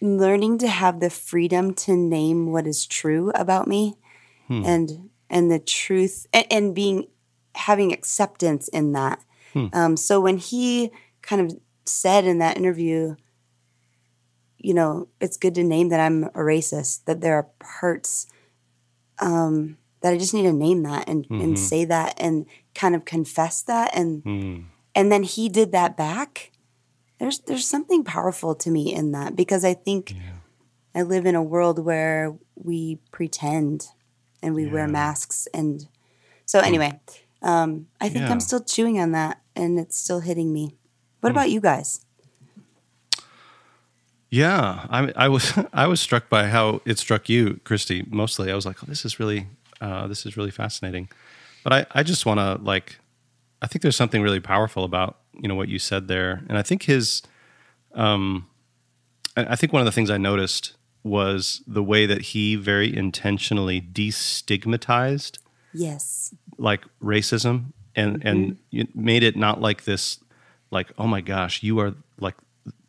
[0.00, 3.94] learning to have the freedom to name what is true about me
[4.46, 4.64] Hmm.
[4.64, 7.06] and and the truth and, and being
[7.54, 9.20] having acceptance in that
[9.52, 9.66] Hmm.
[9.72, 10.90] um, so when he
[11.22, 13.16] kind of said in that interview
[14.58, 18.26] you know it's good to name that i'm a racist that there are parts
[19.20, 21.42] um, that i just need to name that and, Mhm.
[21.42, 24.64] and say that and kind of confess that and Mm.
[24.94, 26.52] and then he did that back
[27.18, 30.20] there's there's something powerful to me in that because i think Yeah.
[30.94, 33.86] i live in a world where we pretend
[34.42, 35.88] and we wear masks and
[36.46, 36.98] so anyway
[37.42, 38.32] um, i think Yeah.
[38.32, 40.74] i'm still chewing on that and it's still hitting me
[41.20, 42.04] what about you guys
[44.30, 48.04] Yeah, I, I was I was struck by how it struck you, Christy.
[48.10, 49.46] Mostly, I was like, oh, "This is really
[49.80, 51.08] uh, this is really fascinating."
[51.64, 52.98] But I, I just want to like,
[53.60, 56.62] I think there's something really powerful about you know what you said there, and I
[56.62, 57.22] think his,
[57.94, 58.48] um,
[59.36, 63.80] I think one of the things I noticed was the way that he very intentionally
[63.80, 65.38] destigmatized
[65.72, 66.34] yes.
[66.58, 70.18] like racism and and you made it not like this
[70.70, 72.34] like oh my gosh you are like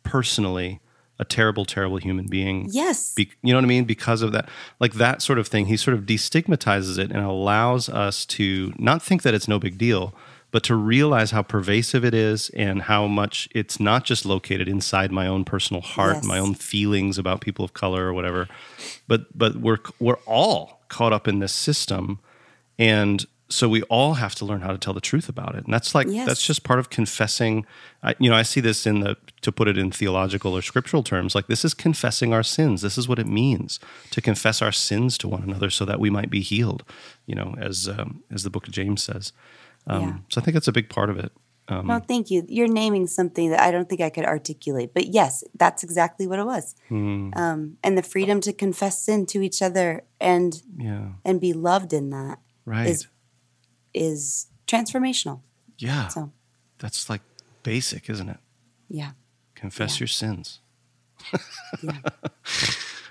[0.02, 0.80] personally
[1.20, 2.66] a terrible terrible human being.
[2.70, 3.12] Yes.
[3.12, 3.84] Be, you know what i mean?
[3.84, 4.48] Because of that
[4.80, 5.66] like that sort of thing.
[5.66, 9.76] He sort of destigmatizes it and allows us to not think that it's no big
[9.76, 10.14] deal
[10.52, 15.12] but to realize how pervasive it is and how much it's not just located inside
[15.12, 16.24] my own personal heart Yes.
[16.24, 18.48] my own feelings about people of color or whatever
[19.06, 22.18] but but we're we're all caught up in this system.
[22.78, 25.64] And so we all have to learn how to tell the truth about it.
[25.64, 26.26] And that's like Yes.
[26.26, 27.66] that's just part of confessing.
[28.02, 31.02] I, you know i see this in the to put it in theological or scriptural
[31.02, 32.82] terms like this is confessing our sins.
[32.82, 33.78] This is what it means
[34.10, 36.82] to confess our sins to one another so that we might be healed
[37.26, 39.32] you know as um, as the book of james says
[39.86, 40.16] um, Yeah.
[40.28, 41.32] so i think that's a big part of it.
[41.68, 42.44] Um, well thank you.
[42.48, 46.38] You're naming something that i don't think i could articulate but yes that's exactly what
[46.40, 46.74] it was.
[46.90, 51.08] Mm, um, and the freedom to confess sin to each other and yeah.
[51.24, 52.88] and be loved in that right.
[52.88, 53.06] is
[53.94, 55.40] is transformational.
[55.78, 56.08] Yeah.
[56.08, 56.32] So.
[56.78, 57.22] That's like
[57.62, 58.38] basic isn't it?
[58.88, 59.12] Yeah.
[59.54, 60.00] Confess Yeah.
[60.00, 60.60] your sins.
[61.82, 62.00] Yeah.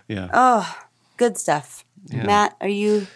[0.08, 0.28] yeah.
[0.34, 0.78] Oh
[1.18, 1.86] good stuff.
[2.08, 2.26] Yeah.
[2.26, 3.08] matt are you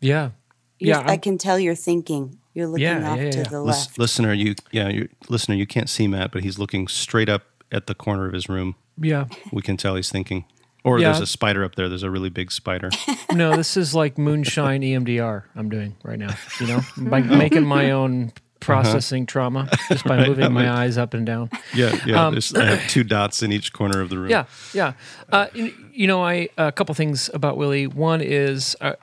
[0.00, 0.30] Yeah.
[0.78, 3.44] you're- Yeah, i I'm- can tell you're thinking you're looking Yeah, off yeah, to yeah.
[3.44, 6.88] the Lis- left listener, you yeah, you listener, you can't see Matt, but he's looking
[6.88, 8.74] straight up at the corner of his room.
[9.00, 9.24] Yeah.
[9.52, 10.44] We can tell he's thinking.
[10.84, 11.12] Or Yeah.
[11.12, 11.88] there's a spider up there.
[11.88, 12.90] There's a really big spider.
[13.32, 15.44] no, this is like moonshine EMDR.
[15.54, 16.34] I'm doing right now.
[16.60, 20.82] You know, by making my own processing trauma just by Right, moving that my might-
[20.82, 21.50] eyes up and down.
[21.74, 22.26] Yeah, yeah.
[22.26, 24.30] Um, there's, I have two dots in each corner of the room.
[24.30, 24.44] Yeah,
[24.74, 24.92] yeah.
[25.30, 27.86] Uh, you, you know, I a couple things about Willie.
[27.86, 28.94] One is uh,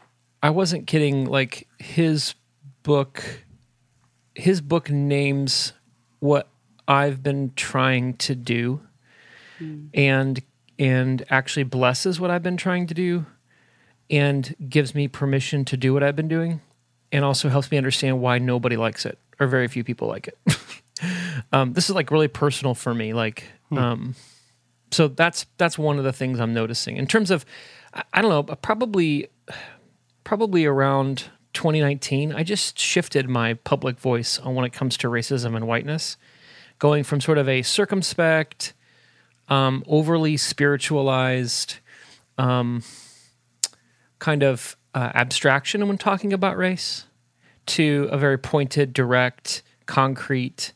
[0.43, 1.25] I wasn't kidding.
[1.25, 2.35] Like his
[2.89, 3.23] book,
[4.33, 5.73] his book names
[6.21, 6.49] what
[6.87, 8.81] I've been trying to do,
[9.93, 10.41] and
[10.79, 13.27] and actually blesses what I've been trying to do,
[14.09, 16.61] and gives me permission to do what I've been doing,
[17.11, 20.57] and also helps me understand why nobody likes it or very few people like it.
[21.53, 23.13] um, this is like really personal for me.
[23.13, 23.43] Like.
[23.71, 24.15] Um,
[24.91, 27.45] so that's that's one of the things I'm noticing in terms of
[27.93, 29.27] I, I don't know probably
[30.23, 35.55] probably around 2019 I just shifted my public voice on when it comes to racism
[35.55, 36.17] and whiteness
[36.77, 38.73] going from sort of a circumspect
[39.47, 41.77] um, overly spiritualized
[42.37, 42.83] um,
[44.19, 47.05] kind of uh, abstraction when talking about race
[47.65, 50.73] to a very pointed direct concrete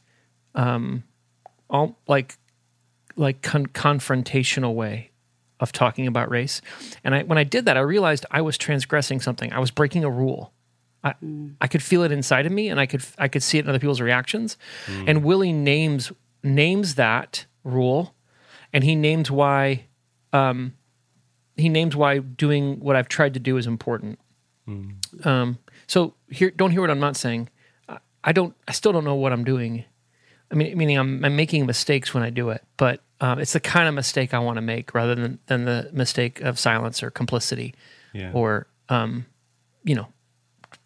[0.55, 1.03] um,
[1.69, 2.37] all like
[3.15, 5.11] like con- confrontational way
[5.59, 6.61] of talking about race.
[7.03, 9.51] And I, when I did that, I realized I was transgressing something.
[9.53, 10.51] I was breaking a rule.
[11.03, 11.13] I,
[11.59, 13.69] I could feel it inside of me, and I could I could see it in
[13.69, 14.57] other people's reactions.
[14.87, 16.11] And Willie names
[16.43, 18.15] names that rule,
[18.71, 19.87] and he names why
[20.31, 20.73] um,
[21.57, 24.17] he names why doing what I've tried to do is important.
[25.25, 27.49] Um, so here, don't hear what I'm not saying.
[27.89, 28.55] I, I don't.
[28.67, 29.83] I still don't know what I'm doing.
[30.51, 33.59] I mean, meaning I'm, I'm making mistakes when I do it, but um, it's the
[33.59, 37.09] kind of mistake I want to make rather than than the mistake of silence or
[37.11, 37.73] complicity,
[38.13, 38.31] Yeah.
[38.33, 39.25] or um,
[39.83, 40.07] you know,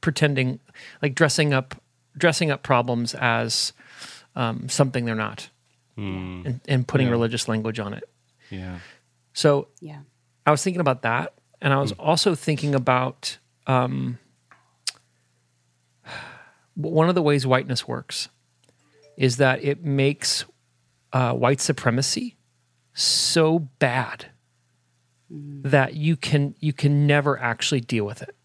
[0.02, 0.60] pretending
[1.02, 1.76] like dressing up
[2.18, 3.74] dressing up problems as
[4.36, 5.50] um, something they're not,
[5.96, 7.12] and, and putting Yeah.
[7.12, 8.04] religious language on it.
[8.50, 8.80] Yeah.
[9.34, 10.00] So Yeah.
[10.46, 13.38] I was thinking about that, and I was also thinking about
[13.68, 14.18] um,
[16.76, 18.30] one of the ways whiteness works
[19.18, 20.46] is that it makes
[21.12, 22.38] uh, white supremacy
[22.94, 24.28] so bad
[25.30, 28.36] that you can you can never actually deal with it.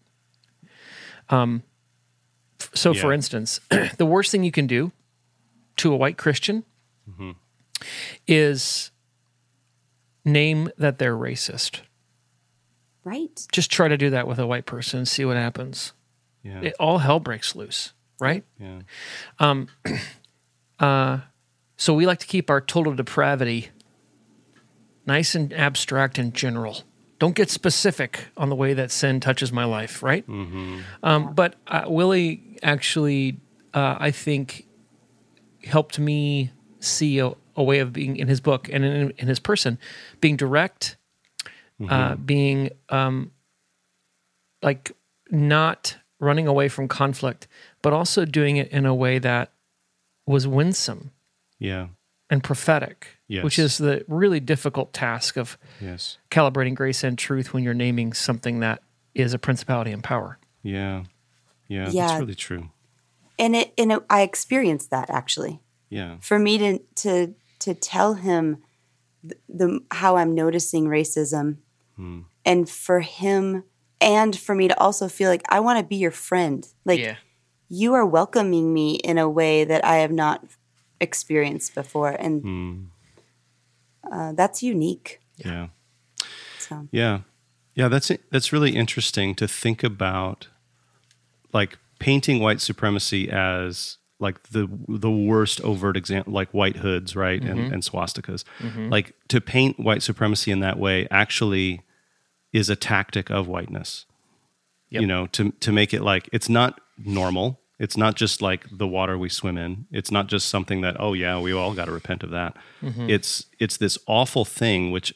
[1.33, 1.63] Um,
[2.61, 3.59] f- so, for instance,
[3.97, 4.91] the worst thing you can do
[5.77, 6.63] to a white Christian
[8.27, 8.91] is
[10.23, 11.81] name that they're racist.
[13.03, 13.45] Right.
[13.51, 15.93] Just try to do that with a white person and see what happens.
[16.43, 16.61] Yeah.
[16.61, 18.43] It, all hell breaks loose, right?
[18.59, 18.81] yeah.
[19.39, 19.67] Um,
[20.79, 21.19] uh,
[21.75, 23.69] so we like to keep our total depravity
[25.05, 26.83] nice and abstract and general.
[27.19, 30.25] Don't get specific on the way that sin touches my life, right?
[30.27, 33.37] Um, but uh, Willie actually,
[33.73, 34.65] uh, I think,
[35.63, 39.39] helped me see a, a way of being in his book and in, in his
[39.39, 39.77] person,
[40.19, 40.97] being direct,
[41.89, 43.31] uh, being um,
[44.61, 44.91] like
[45.29, 47.47] not running away from conflict,
[47.81, 49.51] but also doing it in a way that
[50.25, 51.11] was winsome
[51.59, 51.87] Yeah.
[52.29, 53.43] and prophetic, Yes.
[53.43, 56.19] which is the really difficult task of Yes.
[56.29, 58.83] calibrating grace and truth when you're naming something that
[59.15, 60.37] is a principality and power.
[60.61, 61.05] Yeah.
[61.67, 61.89] Yeah.
[61.89, 62.07] Yeah.
[62.07, 62.69] That's really true.
[63.39, 65.61] And it and it, I experienced that actually.
[65.89, 66.17] Yeah.
[66.21, 68.57] For me to to to tell him
[69.23, 71.57] the, the how I'm noticing racism
[71.95, 72.21] hmm.
[72.45, 73.63] and for him
[73.99, 76.67] and for me to also feel like I want to be your friend.
[76.85, 77.17] Like
[77.67, 80.45] you are welcoming me in a way that I have not
[81.01, 82.83] experienced before and hmm.
[84.11, 85.21] Uh, that's unique.
[85.37, 85.67] Yeah.
[86.59, 87.21] So Yeah.
[87.75, 90.47] Yeah, that's that's really interesting to think about
[91.53, 97.43] like painting white supremacy as like the the worst overt example like white hoods, right?
[97.43, 98.43] And and swastikas.
[98.89, 101.81] Like to paint white supremacy in that way actually
[102.51, 104.05] is a tactic of whiteness.
[104.89, 105.01] Yep.
[105.01, 107.59] You know, to to make it like it's not normal.
[107.83, 109.87] It's not just like the water we swim in.
[109.91, 112.55] It's not just something that oh yeah, we all got to repent of that.
[112.81, 113.09] Mm-hmm.
[113.09, 115.13] It's it's this awful thing which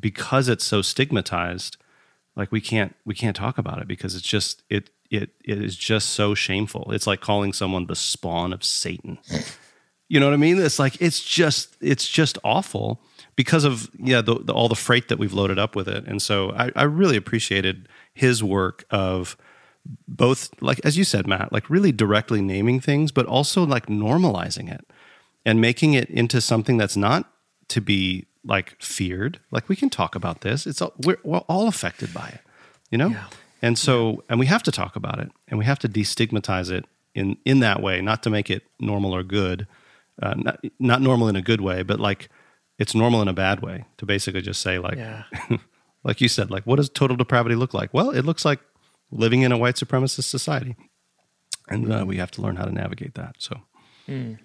[0.00, 1.76] because it's so stigmatized,
[2.34, 5.76] like we can't we can't talk about it because it's just it it it is
[5.76, 6.90] just so shameful.
[6.90, 9.18] It's like calling someone the spawn of Satan.
[10.08, 10.58] You know what I mean?
[10.58, 13.02] It's like it's just it's just awful
[13.34, 16.06] because of yeah the, the, all the freight that we've loaded up with it.
[16.06, 19.36] And so I, I really appreciated his work of
[20.08, 24.72] both like as you said, Matt, like really directly naming things, but also like normalizing
[24.72, 24.84] it
[25.44, 27.30] and making it into something that's not
[27.68, 29.40] to be like feared.
[29.50, 30.66] Like we can talk about this.
[30.66, 32.40] It's all, we're, we're all affected by it,
[32.90, 33.08] you know.
[33.62, 36.84] And so, and we have to talk about it, and we have to destigmatize it
[37.14, 39.66] in in that way, not to make it normal or good,
[40.22, 42.28] uh, not not normal in a good way, but like
[42.78, 43.84] it's normal in a bad way.
[43.96, 45.22] To basically just say like, Yeah.
[46.04, 47.92] like you said, like what does total depravity look like?
[47.94, 48.60] Well, it looks like
[49.16, 50.76] living in a white supremacist society,
[51.68, 53.36] and uh, we have to learn how to navigate that.
[53.38, 53.56] So,
[54.08, 54.36] Well,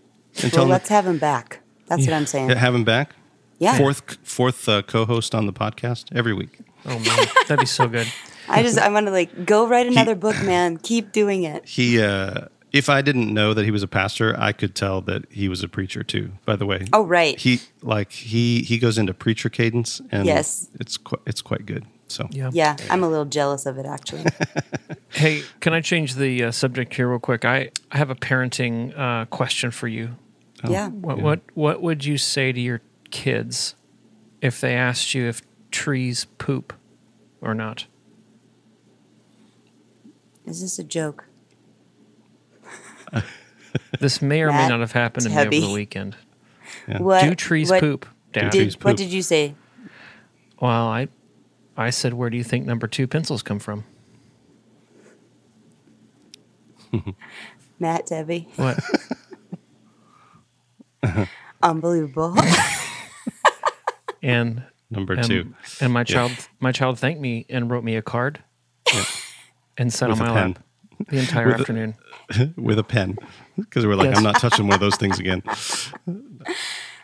[0.43, 1.59] until let's have him back.
[1.87, 2.49] That's what I'm saying.
[2.49, 3.15] Have him back.
[3.59, 3.77] Yeah.
[3.77, 6.59] Fourth fourth uh, co-host on the podcast every week.
[6.85, 8.07] Oh man, that'd be so good.
[8.49, 10.77] I just I want to like go write another book, man.
[10.77, 11.67] Keep doing it.
[11.67, 15.25] He uh if I didn't know that he was a pastor, I could tell that
[15.31, 16.31] he was a preacher too.
[16.45, 16.87] By the way.
[16.91, 17.37] Oh, right.
[17.39, 20.67] He like he he goes into preacher cadence and Yes.
[20.79, 21.85] it's quite it's quite good.
[22.11, 22.49] So Yeah.
[22.53, 24.25] Yeah, I'm a little jealous of it actually.
[25.13, 27.43] Hey, can I change the uh, subject here real quick?
[27.43, 30.15] I, I have a parenting uh, question for you.
[30.67, 30.87] yeah.
[30.87, 32.81] What what what would you say to your
[33.11, 33.75] kids
[34.41, 36.71] if they asked you if trees poop
[37.41, 37.87] or not?
[40.45, 41.25] Is this a joke?
[43.99, 45.57] This may or may not have happened to me Tubby.
[45.59, 46.15] over the weekend.
[46.97, 48.51] What Do trees what poop, Dad?
[48.51, 49.55] Did, trees What did you say?
[50.61, 51.07] Well, I
[51.77, 53.83] I said, where do you think number two pencils come from?
[57.79, 58.47] Matt Tebbe.
[58.57, 58.79] What?
[61.63, 62.35] Unbelievable.
[64.21, 65.53] and number and, two.
[65.79, 68.43] and my child my child thanked me and wrote me a card
[69.77, 70.51] and sat With on a my pen.
[70.53, 70.63] lap
[71.09, 71.95] the entire With a- afternoon.
[72.57, 73.17] with a pen.
[73.57, 74.17] Because we're like, Yes.
[74.17, 75.41] I'm not touching one of those things again.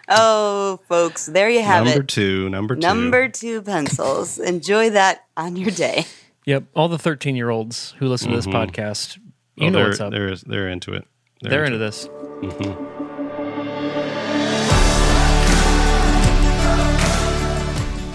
[0.09, 1.89] Oh, folks, there you have it.
[1.89, 2.07] number it.
[2.07, 2.81] two, number two.
[2.81, 4.39] Number two pencils.
[4.39, 6.05] Enjoy that on your day.
[6.45, 8.55] Yep, all the 13 year olds who listen to this mm-hmm.
[8.55, 9.17] podcast,
[9.55, 10.11] you Oh, know they're, what's up.
[10.11, 11.05] They're, They're, into it.
[11.41, 11.83] they're into it.
[11.83, 12.07] into this.
[12.07, 12.97] Mm-hmm.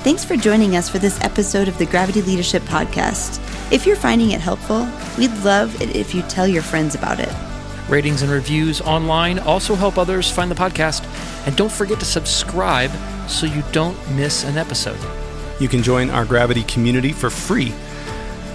[0.03, 3.39] Thanks for joining us for this episode of the Gravity Leadership Podcast.
[3.71, 7.33] If you're finding it helpful, we'd love it if you tell your friends about it.
[7.93, 11.05] Ratings and reviews online also help others find the podcast.
[11.47, 12.91] And don't forget to subscribe
[13.29, 14.99] so you don't miss an episode.
[15.61, 17.75] You can join our Gravity community for free.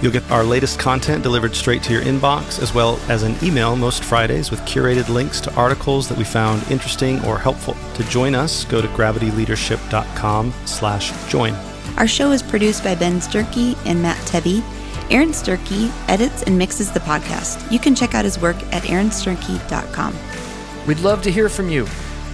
[0.01, 3.75] You'll get our latest content delivered straight to your inbox, as well as an email
[3.75, 7.77] most Fridays with curated links to articles that we found interesting or helpful.
[7.93, 11.53] To join us, go to gravityleadership.com slash join.
[11.97, 14.63] Our show is produced by Ben Sternke and Matt Tebbe.
[15.09, 17.71] Aaron Sturkey edits and mixes the podcast.
[17.71, 20.15] You can check out his work at aaronsturkey.com.
[20.87, 21.87] We'd love to hear from you.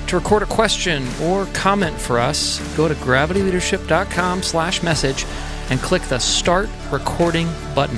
[0.07, 5.26] To record a question or comment for us, go to gravityleadership.com slash message
[5.69, 7.97] and click the Start Recording button.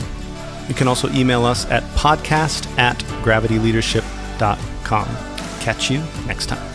[0.68, 5.08] You can also email us at podcast at gravityleadership.com.
[5.60, 6.75] Catch you next time.